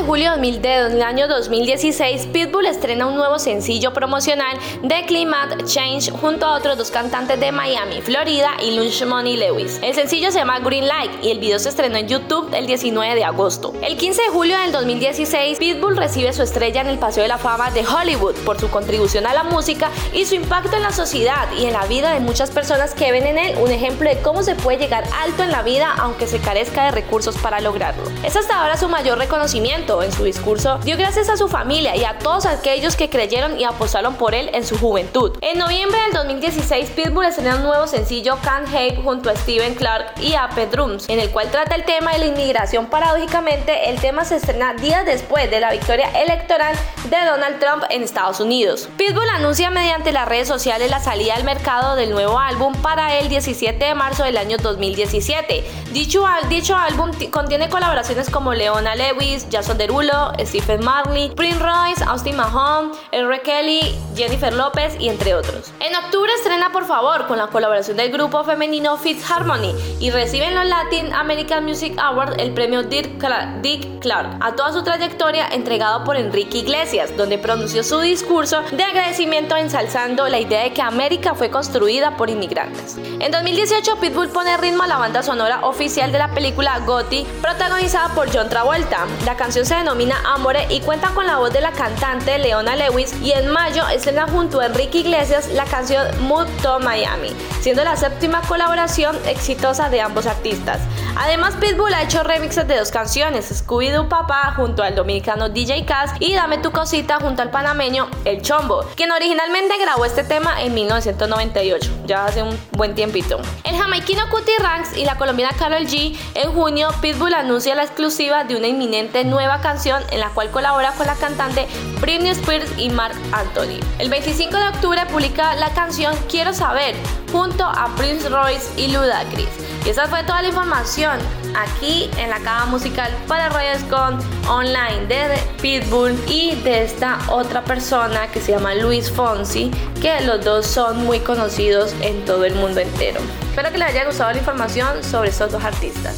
julio 0.04 0.36
del 0.36 1.02
año 1.02 1.26
2016, 1.26 2.26
Pitbull 2.26 2.66
estrena 2.66 3.06
un 3.06 3.16
nuevo 3.16 3.38
sencillo 3.38 3.92
promocional 3.92 4.58
de 4.82 5.04
Climate 5.06 5.64
Change 5.64 6.10
junto 6.10 6.46
a 6.46 6.54
otros 6.54 6.76
dos 6.76 6.90
cantantes 6.90 7.40
de 7.40 7.50
Miami, 7.50 8.02
Florida 8.02 8.50
y 8.62 8.76
Lunch 8.76 9.04
Money 9.04 9.36
Lewis. 9.36 9.78
El 9.82 9.94
sencillo 9.94 10.30
se 10.30 10.38
llama 10.38 10.58
Green 10.58 10.86
Light 10.86 11.12
y 11.22 11.30
el 11.30 11.38
video 11.38 11.58
se 11.58 11.70
estrenó 11.70 11.96
en 11.96 12.08
YouTube 12.08 12.52
el 12.52 12.66
19 12.66 13.14
de 13.14 13.24
agosto. 13.24 13.72
El 13.82 13.96
15 13.96 14.22
de 14.22 14.28
julio 14.28 14.58
del 14.58 14.72
2016, 14.72 15.58
Pitbull 15.58 15.96
recibe 15.96 16.32
su 16.32 16.42
estrella 16.42 16.82
en 16.82 16.88
el 16.88 16.98
Paseo 16.98 17.22
de 17.22 17.28
la 17.28 17.38
Fama 17.38 17.70
de 17.70 17.86
Hollywood 17.86 18.34
por 18.44 18.60
su 18.60 18.68
contribución 18.68 19.26
a 19.26 19.34
la 19.34 19.44
música 19.44 19.90
y 20.12 20.26
su 20.26 20.34
impacto 20.34 20.76
en 20.76 20.82
la 20.82 20.92
sociedad 20.92 21.48
y 21.58 21.64
en 21.64 21.72
la 21.72 21.86
vida 21.86 22.12
de 22.12 22.20
muchas 22.20 22.50
personas 22.50 22.92
que 22.92 23.12
ven 23.12 23.26
en 23.26 23.38
él 23.38 23.56
un 23.58 23.70
ejemplo 23.70 24.10
de 24.10 24.20
cómo 24.20 24.42
se 24.42 24.56
puede 24.56 24.78
llegar 24.78 25.04
alto 25.22 25.42
en 25.42 25.52
la 25.52 25.62
vida 25.62 25.94
aunque 25.98 26.26
se 26.26 26.38
carezca 26.38 26.84
de 26.84 26.90
recursos 26.90 27.36
para 27.38 27.60
lograrlo. 27.60 28.02
Es 28.24 28.36
hasta 28.36 28.60
ahora 28.60 28.76
su 28.76 28.88
mayor 28.88 29.18
reconocimiento 29.18 29.85
en 29.86 30.12
su 30.12 30.24
discurso, 30.24 30.78
dio 30.78 30.96
gracias 30.96 31.28
a 31.28 31.36
su 31.36 31.46
familia 31.46 31.94
y 31.94 32.04
a 32.04 32.18
todos 32.18 32.44
aquellos 32.44 32.96
que 32.96 33.08
creyeron 33.08 33.58
y 33.58 33.64
apostaron 33.64 34.14
por 34.16 34.34
él 34.34 34.50
en 34.52 34.66
su 34.66 34.76
juventud. 34.76 35.32
En 35.40 35.58
noviembre 35.58 35.98
del 36.00 36.12
2016, 36.12 36.90
Pitbull 36.90 37.26
estrenó 37.26 37.56
un 37.56 37.62
nuevo 37.62 37.86
sencillo 37.86 38.36
Can't 38.42 38.68
Hate 38.74 39.00
junto 39.02 39.30
a 39.30 39.36
Steven 39.36 39.74
Clark 39.74 40.14
y 40.20 40.34
a 40.34 40.48
Drums, 40.70 41.08
en 41.08 41.20
el 41.20 41.30
cual 41.30 41.50
trata 41.50 41.76
el 41.76 41.84
tema 41.84 42.12
de 42.12 42.18
la 42.18 42.26
inmigración. 42.26 42.86
Paradójicamente, 42.86 43.88
el 43.90 44.00
tema 44.00 44.24
se 44.24 44.36
estrena 44.36 44.74
días 44.74 45.06
después 45.06 45.48
de 45.50 45.60
la 45.60 45.70
victoria 45.70 46.08
electoral 46.20 46.76
de 47.04 47.16
Donald 47.24 47.60
Trump 47.60 47.84
en 47.90 48.02
Estados 48.02 48.40
Unidos. 48.40 48.88
Pitbull 48.96 49.28
anuncia 49.28 49.70
mediante 49.70 50.12
las 50.12 50.26
redes 50.26 50.48
sociales 50.48 50.90
la 50.90 50.98
salida 50.98 51.34
al 51.36 51.44
mercado 51.44 51.94
del 51.94 52.10
nuevo 52.10 52.40
álbum 52.40 52.74
para 52.82 53.18
el 53.18 53.28
17 53.28 53.84
de 53.84 53.94
marzo 53.94 54.24
del 54.24 54.36
año 54.36 54.56
2017. 54.56 55.64
Dicho, 55.92 56.24
dicho 56.48 56.76
álbum 56.76 57.12
contiene 57.30 57.68
colaboraciones 57.68 58.30
como 58.30 58.52
Leona 58.52 58.96
Lewis, 58.96 59.46
Jason 59.50 59.75
Derulo, 59.76 60.32
Stephen 60.40 60.84
Marley, 60.84 61.30
Prince 61.30 61.58
Royce, 61.58 62.04
Austin 62.04 62.36
Mahone, 62.36 62.92
R. 63.12 63.42
Kelly, 63.42 63.94
Jennifer 64.14 64.52
López 64.52 64.96
y 64.98 65.08
entre 65.08 65.34
otros. 65.34 65.72
En 65.80 65.94
octubre 65.94 66.30
estrena 66.36 66.70
Por 66.72 66.86
Favor 66.86 67.26
con 67.26 67.38
la 67.38 67.48
colaboración 67.48 67.96
del 67.96 68.10
grupo 68.10 68.44
femenino 68.44 68.96
Fifth 68.96 69.30
Harmony 69.30 69.74
y 70.00 70.10
recibe 70.10 70.46
en 70.46 70.54
los 70.54 70.66
Latin 70.66 71.12
American 71.12 71.64
Music 71.64 71.94
Awards 71.98 72.36
el 72.38 72.52
premio 72.54 72.82
Dick 72.82 73.18
Clark 73.18 74.36
a 74.40 74.54
toda 74.54 74.72
su 74.72 74.82
trayectoria 74.82 75.48
entregado 75.48 76.04
por 76.04 76.16
Enrique 76.16 76.58
Iglesias, 76.58 77.16
donde 77.16 77.38
pronunció 77.38 77.82
su 77.82 78.00
discurso 78.00 78.62
de 78.72 78.82
agradecimiento 78.82 79.56
ensalzando 79.56 80.28
la 80.28 80.38
idea 80.38 80.62
de 80.62 80.72
que 80.72 80.82
América 80.82 81.34
fue 81.34 81.50
construida 81.50 82.16
por 82.16 82.30
inmigrantes. 82.30 82.96
En 82.96 83.32
2018 83.32 83.96
Pitbull 84.00 84.28
pone 84.28 84.56
ritmo 84.56 84.84
a 84.84 84.86
la 84.86 84.98
banda 84.98 85.22
sonora 85.22 85.60
oficial 85.66 86.12
de 86.12 86.18
la 86.18 86.28
película 86.28 86.78
Gotti, 86.80 87.26
protagonizada 87.42 88.14
por 88.14 88.32
John 88.32 88.48
Travolta. 88.48 89.06
La 89.24 89.36
canción 89.36 89.65
se 89.66 89.74
denomina 89.74 90.22
Amore 90.24 90.68
y 90.70 90.80
cuenta 90.80 91.08
con 91.08 91.26
la 91.26 91.38
voz 91.38 91.52
de 91.52 91.60
la 91.60 91.72
cantante 91.72 92.38
Leona 92.38 92.76
Lewis 92.76 93.12
y 93.20 93.32
en 93.32 93.48
mayo 93.48 93.82
estrena 93.88 94.28
junto 94.28 94.60
a 94.60 94.66
Enrique 94.66 94.98
Iglesias 94.98 95.48
la 95.48 95.64
canción 95.64 96.06
Mood 96.20 96.46
to 96.62 96.80
Miami, 96.80 97.32
siendo 97.60 97.84
la 97.84 97.96
séptima 97.96 98.40
colaboración 98.42 99.16
exitosa 99.26 99.88
de 99.88 100.00
ambos 100.00 100.26
artistas. 100.26 100.80
Además 101.16 101.54
Pitbull 101.58 101.94
ha 101.94 102.02
hecho 102.02 102.22
remixes 102.22 102.68
de 102.68 102.76
dos 102.76 102.90
canciones, 102.90 103.50
Scooby-Doo 103.50 104.08
Papá 104.08 104.52
junto 104.56 104.82
al 104.82 104.94
dominicano 104.94 105.48
DJ 105.48 105.84
Cass 105.86 106.12
y 106.20 106.34
Dame 106.34 106.58
tu 106.58 106.70
cosita 106.72 107.18
junto 107.20 107.42
al 107.42 107.50
panameño 107.50 108.08
El 108.24 108.42
Chombo, 108.42 108.84
quien 108.96 109.10
originalmente 109.10 109.78
grabó 109.80 110.04
este 110.04 110.24
tema 110.24 110.62
en 110.62 110.74
1998, 110.74 111.90
ya 112.06 112.26
hace 112.26 112.42
un 112.42 112.58
buen 112.72 112.94
tiempito. 112.94 113.40
El 113.64 113.76
jamaiquino 113.76 114.28
Cutie 114.30 114.58
Ranks 114.58 114.96
y 114.96 115.04
la 115.04 115.16
colombiana 115.16 115.56
Carol 115.58 115.86
G 115.86 116.16
en 116.34 116.52
junio 116.52 116.90
Pitbull 117.00 117.34
anuncia 117.34 117.74
la 117.74 117.84
exclusiva 117.84 118.44
de 118.44 118.56
una 118.56 118.66
inminente 118.66 119.24
nueva 119.24 119.60
canción 119.60 120.02
en 120.10 120.20
la 120.20 120.30
cual 120.30 120.50
colabora 120.50 120.92
con 120.92 121.06
la 121.06 121.14
cantante 121.14 121.66
Britney 122.00 122.30
Spears 122.32 122.70
y 122.76 122.90
Mark 122.90 123.16
Anthony. 123.32 123.80
El 123.98 124.10
25 124.10 124.56
de 124.56 124.68
octubre 124.68 125.06
publica 125.06 125.54
la 125.54 125.70
canción 125.70 126.14
Quiero 126.28 126.45
Saber 126.54 126.94
junto 127.32 127.64
a 127.64 127.88
Prince 127.96 128.28
Royce 128.28 128.68
y 128.76 128.88
Ludacris. 128.88 129.48
Y 129.84 129.90
esa 129.90 130.06
fue 130.06 130.22
toda 130.24 130.42
la 130.42 130.48
información 130.48 131.18
aquí 131.56 132.10
en 132.18 132.30
la 132.30 132.38
cava 132.40 132.66
musical 132.66 133.10
para 133.26 133.48
con 133.88 134.18
Online 134.48 135.06
de 135.06 135.38
Pitbull 135.60 136.12
y 136.28 136.56
de 136.56 136.84
esta 136.84 137.18
otra 137.28 137.64
persona 137.64 138.26
que 138.28 138.40
se 138.40 138.52
llama 138.52 138.74
Luis 138.74 139.10
Fonsi, 139.10 139.70
que 140.00 140.20
los 140.22 140.44
dos 140.44 140.66
son 140.66 141.04
muy 141.04 141.20
conocidos 141.20 141.94
en 142.00 142.24
todo 142.24 142.44
el 142.44 142.54
mundo 142.54 142.80
entero. 142.80 143.20
Espero 143.50 143.70
que 143.70 143.78
les 143.78 143.88
haya 143.88 144.04
gustado 144.04 144.32
la 144.32 144.38
información 144.38 145.02
sobre 145.02 145.30
estos 145.30 145.52
dos 145.52 145.64
artistas. 145.64 146.16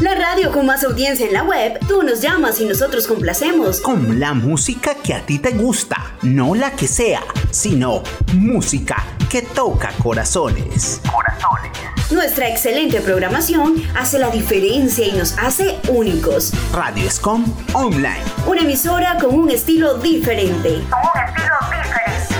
La 0.00 0.14
radio 0.14 0.50
con 0.50 0.66
más 0.66 0.82
audiencia 0.82 1.26
en 1.26 1.32
la 1.32 1.44
web, 1.44 1.78
tú 1.86 2.02
nos 2.02 2.20
llamas 2.20 2.60
y 2.60 2.66
nosotros 2.66 3.06
complacemos. 3.06 3.80
Con 3.80 4.18
la 4.18 4.34
música 4.34 4.96
que 4.96 5.14
a 5.14 5.24
ti 5.24 5.38
te 5.38 5.52
gusta, 5.52 6.16
no 6.22 6.54
la 6.54 6.72
que 6.72 6.88
sea, 6.88 7.22
sino 7.50 8.02
música 8.34 9.13
que 9.28 9.42
toca 9.42 9.92
corazones. 10.02 11.00
Corazones. 11.10 11.72
Nuestra 12.10 12.48
excelente 12.48 13.00
programación 13.00 13.82
hace 13.96 14.18
la 14.18 14.30
diferencia 14.30 15.06
y 15.06 15.12
nos 15.12 15.36
hace 15.38 15.78
únicos. 15.88 16.52
Radio 16.72 17.06
Escom 17.06 17.44
Online. 17.72 18.22
Una 18.46 18.60
emisora 18.62 19.16
con 19.18 19.34
un 19.34 19.50
estilo 19.50 19.94
diferente. 19.94 20.84
Con 20.90 21.00
un 21.00 21.28
estilo 21.28 21.54
diferente. 21.72 22.34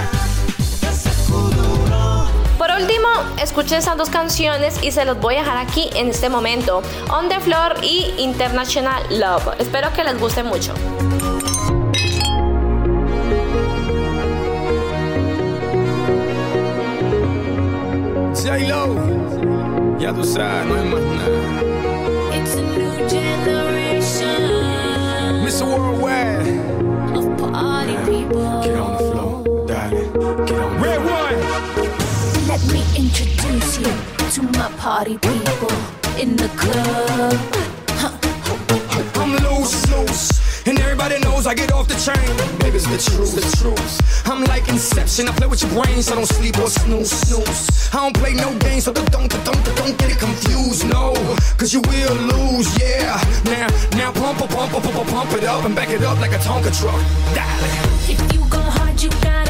Por 2.59 2.71
último, 2.71 3.09
escuchen 3.43 3.79
esas 3.79 3.97
dos 3.97 4.11
canciones 4.11 4.83
y 4.83 4.91
se 4.91 5.05
los 5.05 5.19
voy 5.19 5.37
a 5.37 5.39
dejar 5.41 5.59
aquí 5.59 5.91
en 5.95 6.09
este 6.09 6.29
momento. 6.29 6.83
On 7.11 7.29
the 7.29 7.41
Floor 7.41 7.77
y 7.83 8.15
International 8.19 9.03
Love. 9.11 9.55
Espero 9.59 9.93
que 9.93 10.05
les 10.05 10.19
guste 10.19 10.43
mucho. 10.43 10.75
Ya 18.63 20.13
tú 20.13 20.25
sabes, 20.25 20.67
no 20.67 20.75
hay 20.75 20.85
más 20.89 21.01
nada. 21.01 21.29
It's 22.35 22.55
a 22.55 22.63
new 22.63 23.09
generation. 23.09 24.43
Mr. 25.45 25.65
Worldwide. 25.67 26.47
Of 27.17 27.37
party 27.39 27.97
people. 28.05 28.63
Get 28.63 28.77
on 28.77 28.93
the 28.93 28.99
floor, 29.11 29.67
darling. 29.67 30.13
Get 30.47 30.59
on 30.59 30.83
Red 30.83 31.01
one. 31.05 31.39
Let 32.47 32.63
me 32.73 32.83
introduce 32.97 33.79
you 33.79 33.93
to 34.31 34.43
my 34.59 34.71
party 34.79 35.19
people 35.19 35.73
in 36.19 36.37
the 36.37 36.49
club. 36.57 37.74
Everybody 40.95 41.19
knows 41.25 41.45
I 41.45 41.55
get 41.55 41.73
off 41.73 41.89
the 41.89 41.99
train. 41.99 42.31
Baby, 42.61 42.77
it's 42.79 42.87
the 42.87 42.99
truth, 43.11 43.35
the 43.35 43.43
truth. 43.59 44.29
I'm 44.31 44.45
like 44.45 44.69
Inception. 44.69 45.29
I 45.29 45.33
play 45.33 45.49
with 45.49 45.63
your 45.63 45.73
brains, 45.75 46.07
so 46.07 46.15
don't 46.15 46.27
sleep 46.27 46.57
or 46.59 46.69
snooze, 46.69 47.11
snooze. 47.11 47.91
I 47.93 47.99
don't 47.99 48.17
play 48.17 48.35
no 48.35 48.57
games, 48.59 48.85
so 48.85 48.93
don't, 48.93 49.11
don't, 49.11 49.29
don't, 49.29 49.65
don't 49.65 49.99
get 49.99 50.11
it 50.13 50.19
confused, 50.19 50.89
no. 50.89 51.15
Cause 51.59 51.73
you 51.75 51.81
will 51.81 52.15
lose, 52.31 52.71
yeah. 52.79 53.19
Now, 53.45 53.67
now 53.99 54.13
pump, 54.13 54.39
pump, 54.39 54.53
pump, 54.53 54.85
pump, 54.85 55.09
pump 55.09 55.33
it 55.33 55.45
up 55.45 55.65
and 55.65 55.75
back 55.75 55.91
it 55.91 56.03
up 56.03 56.21
like 56.21 56.33
a 56.33 56.39
Tonka 56.39 56.71
truck. 56.79 57.03
If 58.09 58.21
you 58.33 58.41
go 58.49 58.61
hard, 58.61 59.03
you 59.03 59.11
gotta 59.21 59.44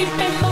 keep 0.00 0.08
it 0.18 0.49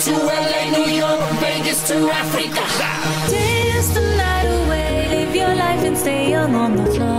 to 0.00 0.12
LA, 0.12 0.70
New 0.70 0.90
York, 0.92 1.20
Vegas 1.40 1.86
to 1.88 2.10
Africa. 2.10 2.64
Dance 3.30 3.88
the 3.92 4.00
night 4.00 4.46
away, 4.46 5.08
live 5.10 5.36
your 5.36 5.54
life 5.54 5.84
and 5.84 5.98
stay 5.98 6.30
young 6.30 6.54
on 6.54 6.76
the 6.76 6.86
floor. 6.86 7.09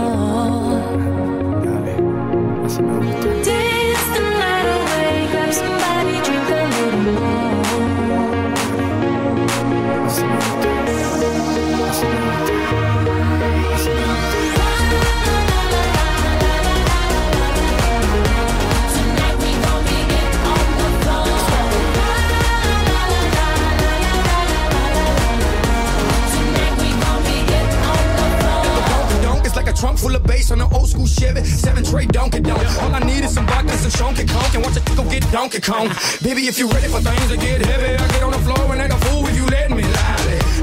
Trunk 29.82 29.98
full 29.98 30.14
of 30.14 30.22
bass 30.22 30.52
on 30.52 30.60
an 30.60 30.68
old 30.72 30.88
school 30.88 31.08
Chevy. 31.08 31.42
Seven 31.42 31.82
tray 31.82 32.06
Donkey 32.06 32.38
Donk. 32.38 32.62
All 32.82 32.94
I 32.94 33.00
need 33.00 33.24
is 33.24 33.34
some 33.34 33.44
vodka 33.48 33.72
some 33.72 33.90
Shonky 33.90 34.28
Conk. 34.28 34.54
And 34.54 34.62
watch 34.62 34.76
a 34.76 34.82
go 34.94 35.02
get 35.10 35.26
Donkey 35.32 35.60
Kong. 35.60 35.90
Baby, 36.22 36.46
if 36.46 36.56
you 36.56 36.68
ready 36.68 36.86
for 36.86 37.00
things 37.00 37.28
to 37.32 37.36
get 37.36 37.66
heavy, 37.66 37.98
I 37.98 38.06
get 38.14 38.22
on 38.22 38.30
the 38.30 38.38
floor 38.46 38.72
and 38.72 38.80
act 38.80 38.94
a 38.94 38.98
fool 39.06 39.26
if 39.26 39.34
you 39.34 39.44
let 39.46 39.72
me. 39.72 39.82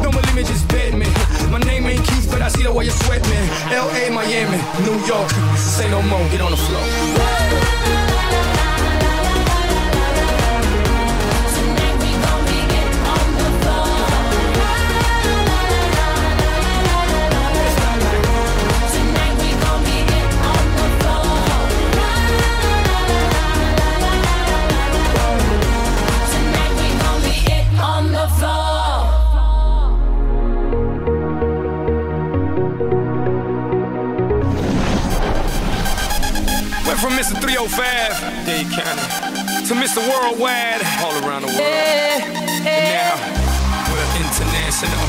Don't 0.01 0.15
believe 0.15 0.36
me, 0.36 0.43
just 0.43 0.65
bet 0.70 0.93
me. 0.93 1.07
My 1.51 1.59
name 1.59 1.86
ain't 1.88 2.07
Keith, 2.07 2.32
but 2.32 2.41
I 2.41 2.47
see 2.47 2.63
the 2.63 2.72
way 2.72 2.86
you 2.86 2.91
sweat 2.91 3.22
me. 3.28 3.39
L.A., 3.76 4.09
Miami, 4.09 4.59
New 4.88 4.97
York. 5.05 5.30
Say 5.57 5.91
no 5.91 6.01
more, 6.03 6.24
get 6.30 6.39
on 6.39 6.51
the 6.51 6.57
floor. 6.57 8.09
Mr. 37.60 37.68
305, 37.68 38.45
Dade 38.45 38.72
County, 38.72 39.68
to 39.68 39.74
Mr. 39.74 39.99
Worldwide, 39.99 40.82
all 41.03 41.12
around 41.28 41.41
the 41.41 41.47
world. 41.47 41.60
And 41.60 42.86
now, 42.88 43.16
we're 43.91 44.12
international. 44.16 45.09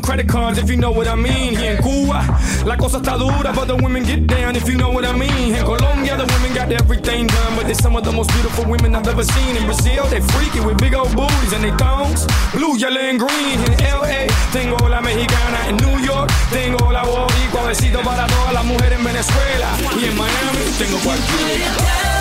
Credit 0.00 0.28
cards 0.28 0.58
if 0.58 0.70
you 0.70 0.76
know 0.76 0.90
what 0.90 1.08
I 1.08 1.14
mean. 1.14 1.56
Here 1.56 1.76
in 1.76 1.82
Cuba, 1.82 2.22
la 2.64 2.76
cosa 2.76 2.98
está 2.98 3.16
dura, 3.18 3.52
but 3.52 3.66
the 3.66 3.76
women 3.76 4.04
get 4.04 4.26
down 4.26 4.56
if 4.56 4.68
you 4.68 4.76
know 4.76 4.90
what 4.90 5.04
I 5.04 5.12
mean. 5.12 5.54
In 5.54 5.64
Colombia, 5.64 6.16
the 6.16 6.24
women 6.24 6.52
got 6.54 6.72
everything 6.72 7.26
done, 7.26 7.56
but 7.56 7.66
they're 7.66 7.74
some 7.74 7.96
of 7.96 8.04
the 8.04 8.12
most 8.12 8.30
beautiful 8.32 8.64
women 8.66 8.94
I've 8.94 9.08
ever 9.08 9.24
seen. 9.24 9.56
In 9.56 9.64
Brazil, 9.64 10.04
they 10.06 10.20
freaky 10.20 10.60
with 10.60 10.78
big 10.78 10.94
old 10.94 11.14
booties 11.14 11.52
and 11.52 11.62
they 11.64 11.74
thongs, 11.76 12.26
blue, 12.52 12.76
yellow, 12.76 13.00
and 13.00 13.18
green. 13.18 13.58
In 13.66 13.72
LA, 13.84 14.26
tengo 14.52 14.76
la 14.88 15.00
mexicana. 15.00 15.68
In 15.68 15.76
New 15.76 15.98
York, 16.04 16.30
tengo 16.50 16.90
la 16.90 17.04
boricua. 17.04 17.66
Besito 17.66 18.00
para 18.02 18.26
todas 18.26 18.52
las 18.52 18.64
mujeres 18.64 18.98
en 18.98 19.04
Venezuela. 19.04 19.68
Y 20.00 20.04
en 20.06 20.16
Miami, 20.16 20.64
tengo 20.78 20.98
cualquiera. 20.98 22.15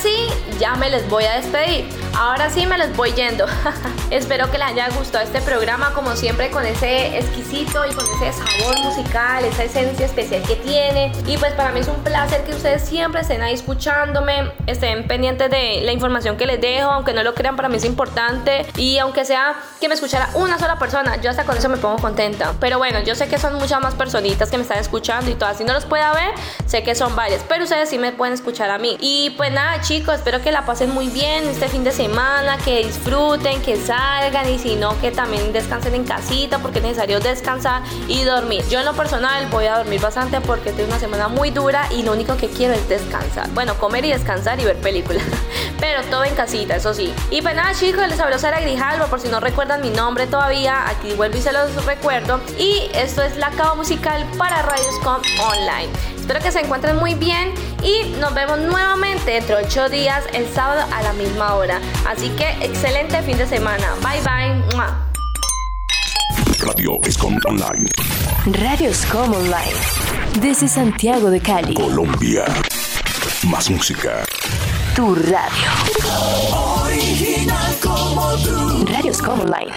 Ahora 0.00 0.12
sí, 0.16 0.28
ya 0.58 0.76
me 0.76 0.88
les 0.88 1.06
voy 1.10 1.24
a 1.24 1.34
despedir. 1.34 2.09
Ahora 2.16 2.50
sí 2.50 2.66
me 2.66 2.76
les 2.76 2.94
voy 2.96 3.12
yendo. 3.12 3.46
Espero 4.10 4.50
que 4.50 4.58
les 4.58 4.66
haya 4.68 4.88
gustado 4.90 5.24
este 5.24 5.40
programa, 5.40 5.92
como 5.94 6.16
siempre, 6.16 6.50
con 6.50 6.66
ese 6.66 7.18
exquisito 7.18 7.84
y 7.86 7.94
con 7.94 8.04
ese 8.04 8.32
sabor 8.32 8.78
musical, 8.80 9.44
esa 9.44 9.64
esencia 9.64 10.06
especial 10.06 10.42
que 10.42 10.56
tiene. 10.56 11.12
Y 11.26 11.38
pues 11.38 11.52
para 11.52 11.72
mí 11.72 11.80
es 11.80 11.88
un 11.88 12.02
placer 12.02 12.44
que 12.44 12.52
ustedes 12.52 12.82
siempre 12.82 13.20
estén 13.20 13.42
ahí 13.42 13.54
escuchándome, 13.54 14.52
estén 14.66 15.06
pendientes 15.06 15.50
de 15.50 15.80
la 15.82 15.92
información 15.92 16.36
que 16.36 16.46
les 16.46 16.60
dejo, 16.60 16.90
aunque 16.90 17.12
no 17.12 17.22
lo 17.22 17.34
crean, 17.34 17.56
para 17.56 17.68
mí 17.68 17.76
es 17.76 17.84
importante. 17.84 18.66
Y 18.76 18.98
aunque 18.98 19.24
sea 19.24 19.54
que 19.80 19.88
me 19.88 19.94
escuchara 19.94 20.28
una 20.34 20.58
sola 20.58 20.78
persona, 20.78 21.20
yo 21.20 21.30
hasta 21.30 21.44
con 21.44 21.56
eso 21.56 21.68
me 21.68 21.76
pongo 21.76 21.96
contenta. 21.96 22.54
Pero 22.58 22.78
bueno, 22.78 23.00
yo 23.00 23.14
sé 23.14 23.28
que 23.28 23.38
son 23.38 23.54
muchas 23.54 23.80
más 23.80 23.94
personitas 23.94 24.50
que 24.50 24.56
me 24.56 24.62
están 24.62 24.78
escuchando 24.78 25.30
y 25.30 25.34
todas. 25.34 25.56
Si 25.58 25.64
no 25.64 25.72
los 25.72 25.84
pueda 25.84 26.12
ver, 26.12 26.32
sé 26.66 26.82
que 26.82 26.94
son 26.94 27.14
varias, 27.14 27.42
pero 27.48 27.64
ustedes 27.64 27.88
sí 27.88 27.98
me 27.98 28.12
pueden 28.12 28.34
escuchar 28.34 28.70
a 28.70 28.78
mí. 28.78 28.96
Y 29.00 29.30
pues 29.36 29.52
nada, 29.52 29.80
chicos, 29.80 30.16
espero 30.16 30.42
que 30.42 30.50
la 30.50 30.66
pasen 30.66 30.90
muy 30.90 31.08
bien 31.08 31.48
este 31.48 31.68
fin 31.68 31.84
de 31.84 31.92
semana, 31.92 31.99
que 32.64 32.84
disfruten, 32.84 33.60
que 33.60 33.76
salgan 33.76 34.48
y 34.48 34.58
si 34.58 34.74
no, 34.74 34.98
que 35.00 35.10
también 35.10 35.52
descansen 35.52 35.94
en 35.94 36.04
casita 36.04 36.58
porque 36.58 36.78
es 36.78 36.84
necesario 36.84 37.20
descansar 37.20 37.82
y 38.08 38.22
dormir. 38.24 38.64
Yo 38.70 38.78
en 38.78 38.86
lo 38.86 38.94
personal 38.94 39.46
voy 39.50 39.66
a 39.66 39.76
dormir 39.76 40.00
bastante 40.00 40.40
porque 40.40 40.72
tengo 40.72 40.88
una 40.88 40.98
semana 40.98 41.28
muy 41.28 41.50
dura 41.50 41.88
y 41.90 42.02
lo 42.02 42.12
único 42.12 42.38
que 42.38 42.48
quiero 42.48 42.72
es 42.72 42.88
descansar. 42.88 43.50
Bueno, 43.50 43.74
comer 43.76 44.06
y 44.06 44.12
descansar 44.12 44.58
y 44.60 44.64
ver 44.64 44.76
películas, 44.76 45.22
pero 45.80 46.02
todo 46.04 46.24
en 46.24 46.34
casita, 46.34 46.76
eso 46.76 46.94
sí. 46.94 47.12
Y 47.30 47.42
pues 47.42 47.54
nada, 47.54 47.74
chicos, 47.74 48.08
les 48.08 48.18
habló 48.18 48.38
Sara 48.38 48.60
Grijalvo, 48.60 49.06
por 49.08 49.20
si 49.20 49.28
no 49.28 49.38
recuerdan 49.38 49.82
mi 49.82 49.90
nombre 49.90 50.26
todavía, 50.26 50.88
aquí 50.88 51.12
vuelvo 51.12 51.36
y 51.36 51.42
se 51.42 51.52
los 51.52 51.84
recuerdo. 51.84 52.40
Y 52.58 52.88
esto 52.94 53.22
es 53.22 53.36
la 53.36 53.50
cava 53.50 53.74
musical 53.74 54.26
para 54.38 54.62
Radioscom 54.62 55.20
Online. 55.38 56.19
Espero 56.30 56.44
que 56.44 56.52
se 56.52 56.60
encuentren 56.60 56.96
muy 56.96 57.14
bien 57.14 57.52
y 57.82 58.08
nos 58.20 58.32
vemos 58.34 58.60
nuevamente 58.60 59.32
dentro 59.32 59.56
de 59.56 59.64
8 59.64 59.88
días 59.88 60.22
el 60.32 60.48
sábado 60.48 60.80
a 60.94 61.02
la 61.02 61.12
misma 61.12 61.56
hora. 61.56 61.80
Así 62.08 62.28
que 62.28 62.48
excelente 62.64 63.20
fin 63.22 63.36
de 63.36 63.48
semana. 63.48 63.96
Bye 64.00 64.20
bye. 64.20 64.76
¡Mua! 64.76 65.10
Radio 66.60 67.00
Escom 67.02 67.36
Online. 67.48 67.90
Radioscom 68.46 69.34
Online. 69.34 69.74
Desde 70.40 70.68
Santiago 70.68 71.30
de 71.30 71.40
Cali. 71.40 71.74
Colombia. 71.74 72.44
Más 73.48 73.68
música. 73.68 74.22
Tu 74.94 75.12
radio. 75.16 75.68
Original 76.84 77.76
como 77.82 78.36
tú. 78.36 78.86
Radioscom 78.86 79.40
Online. 79.40 79.72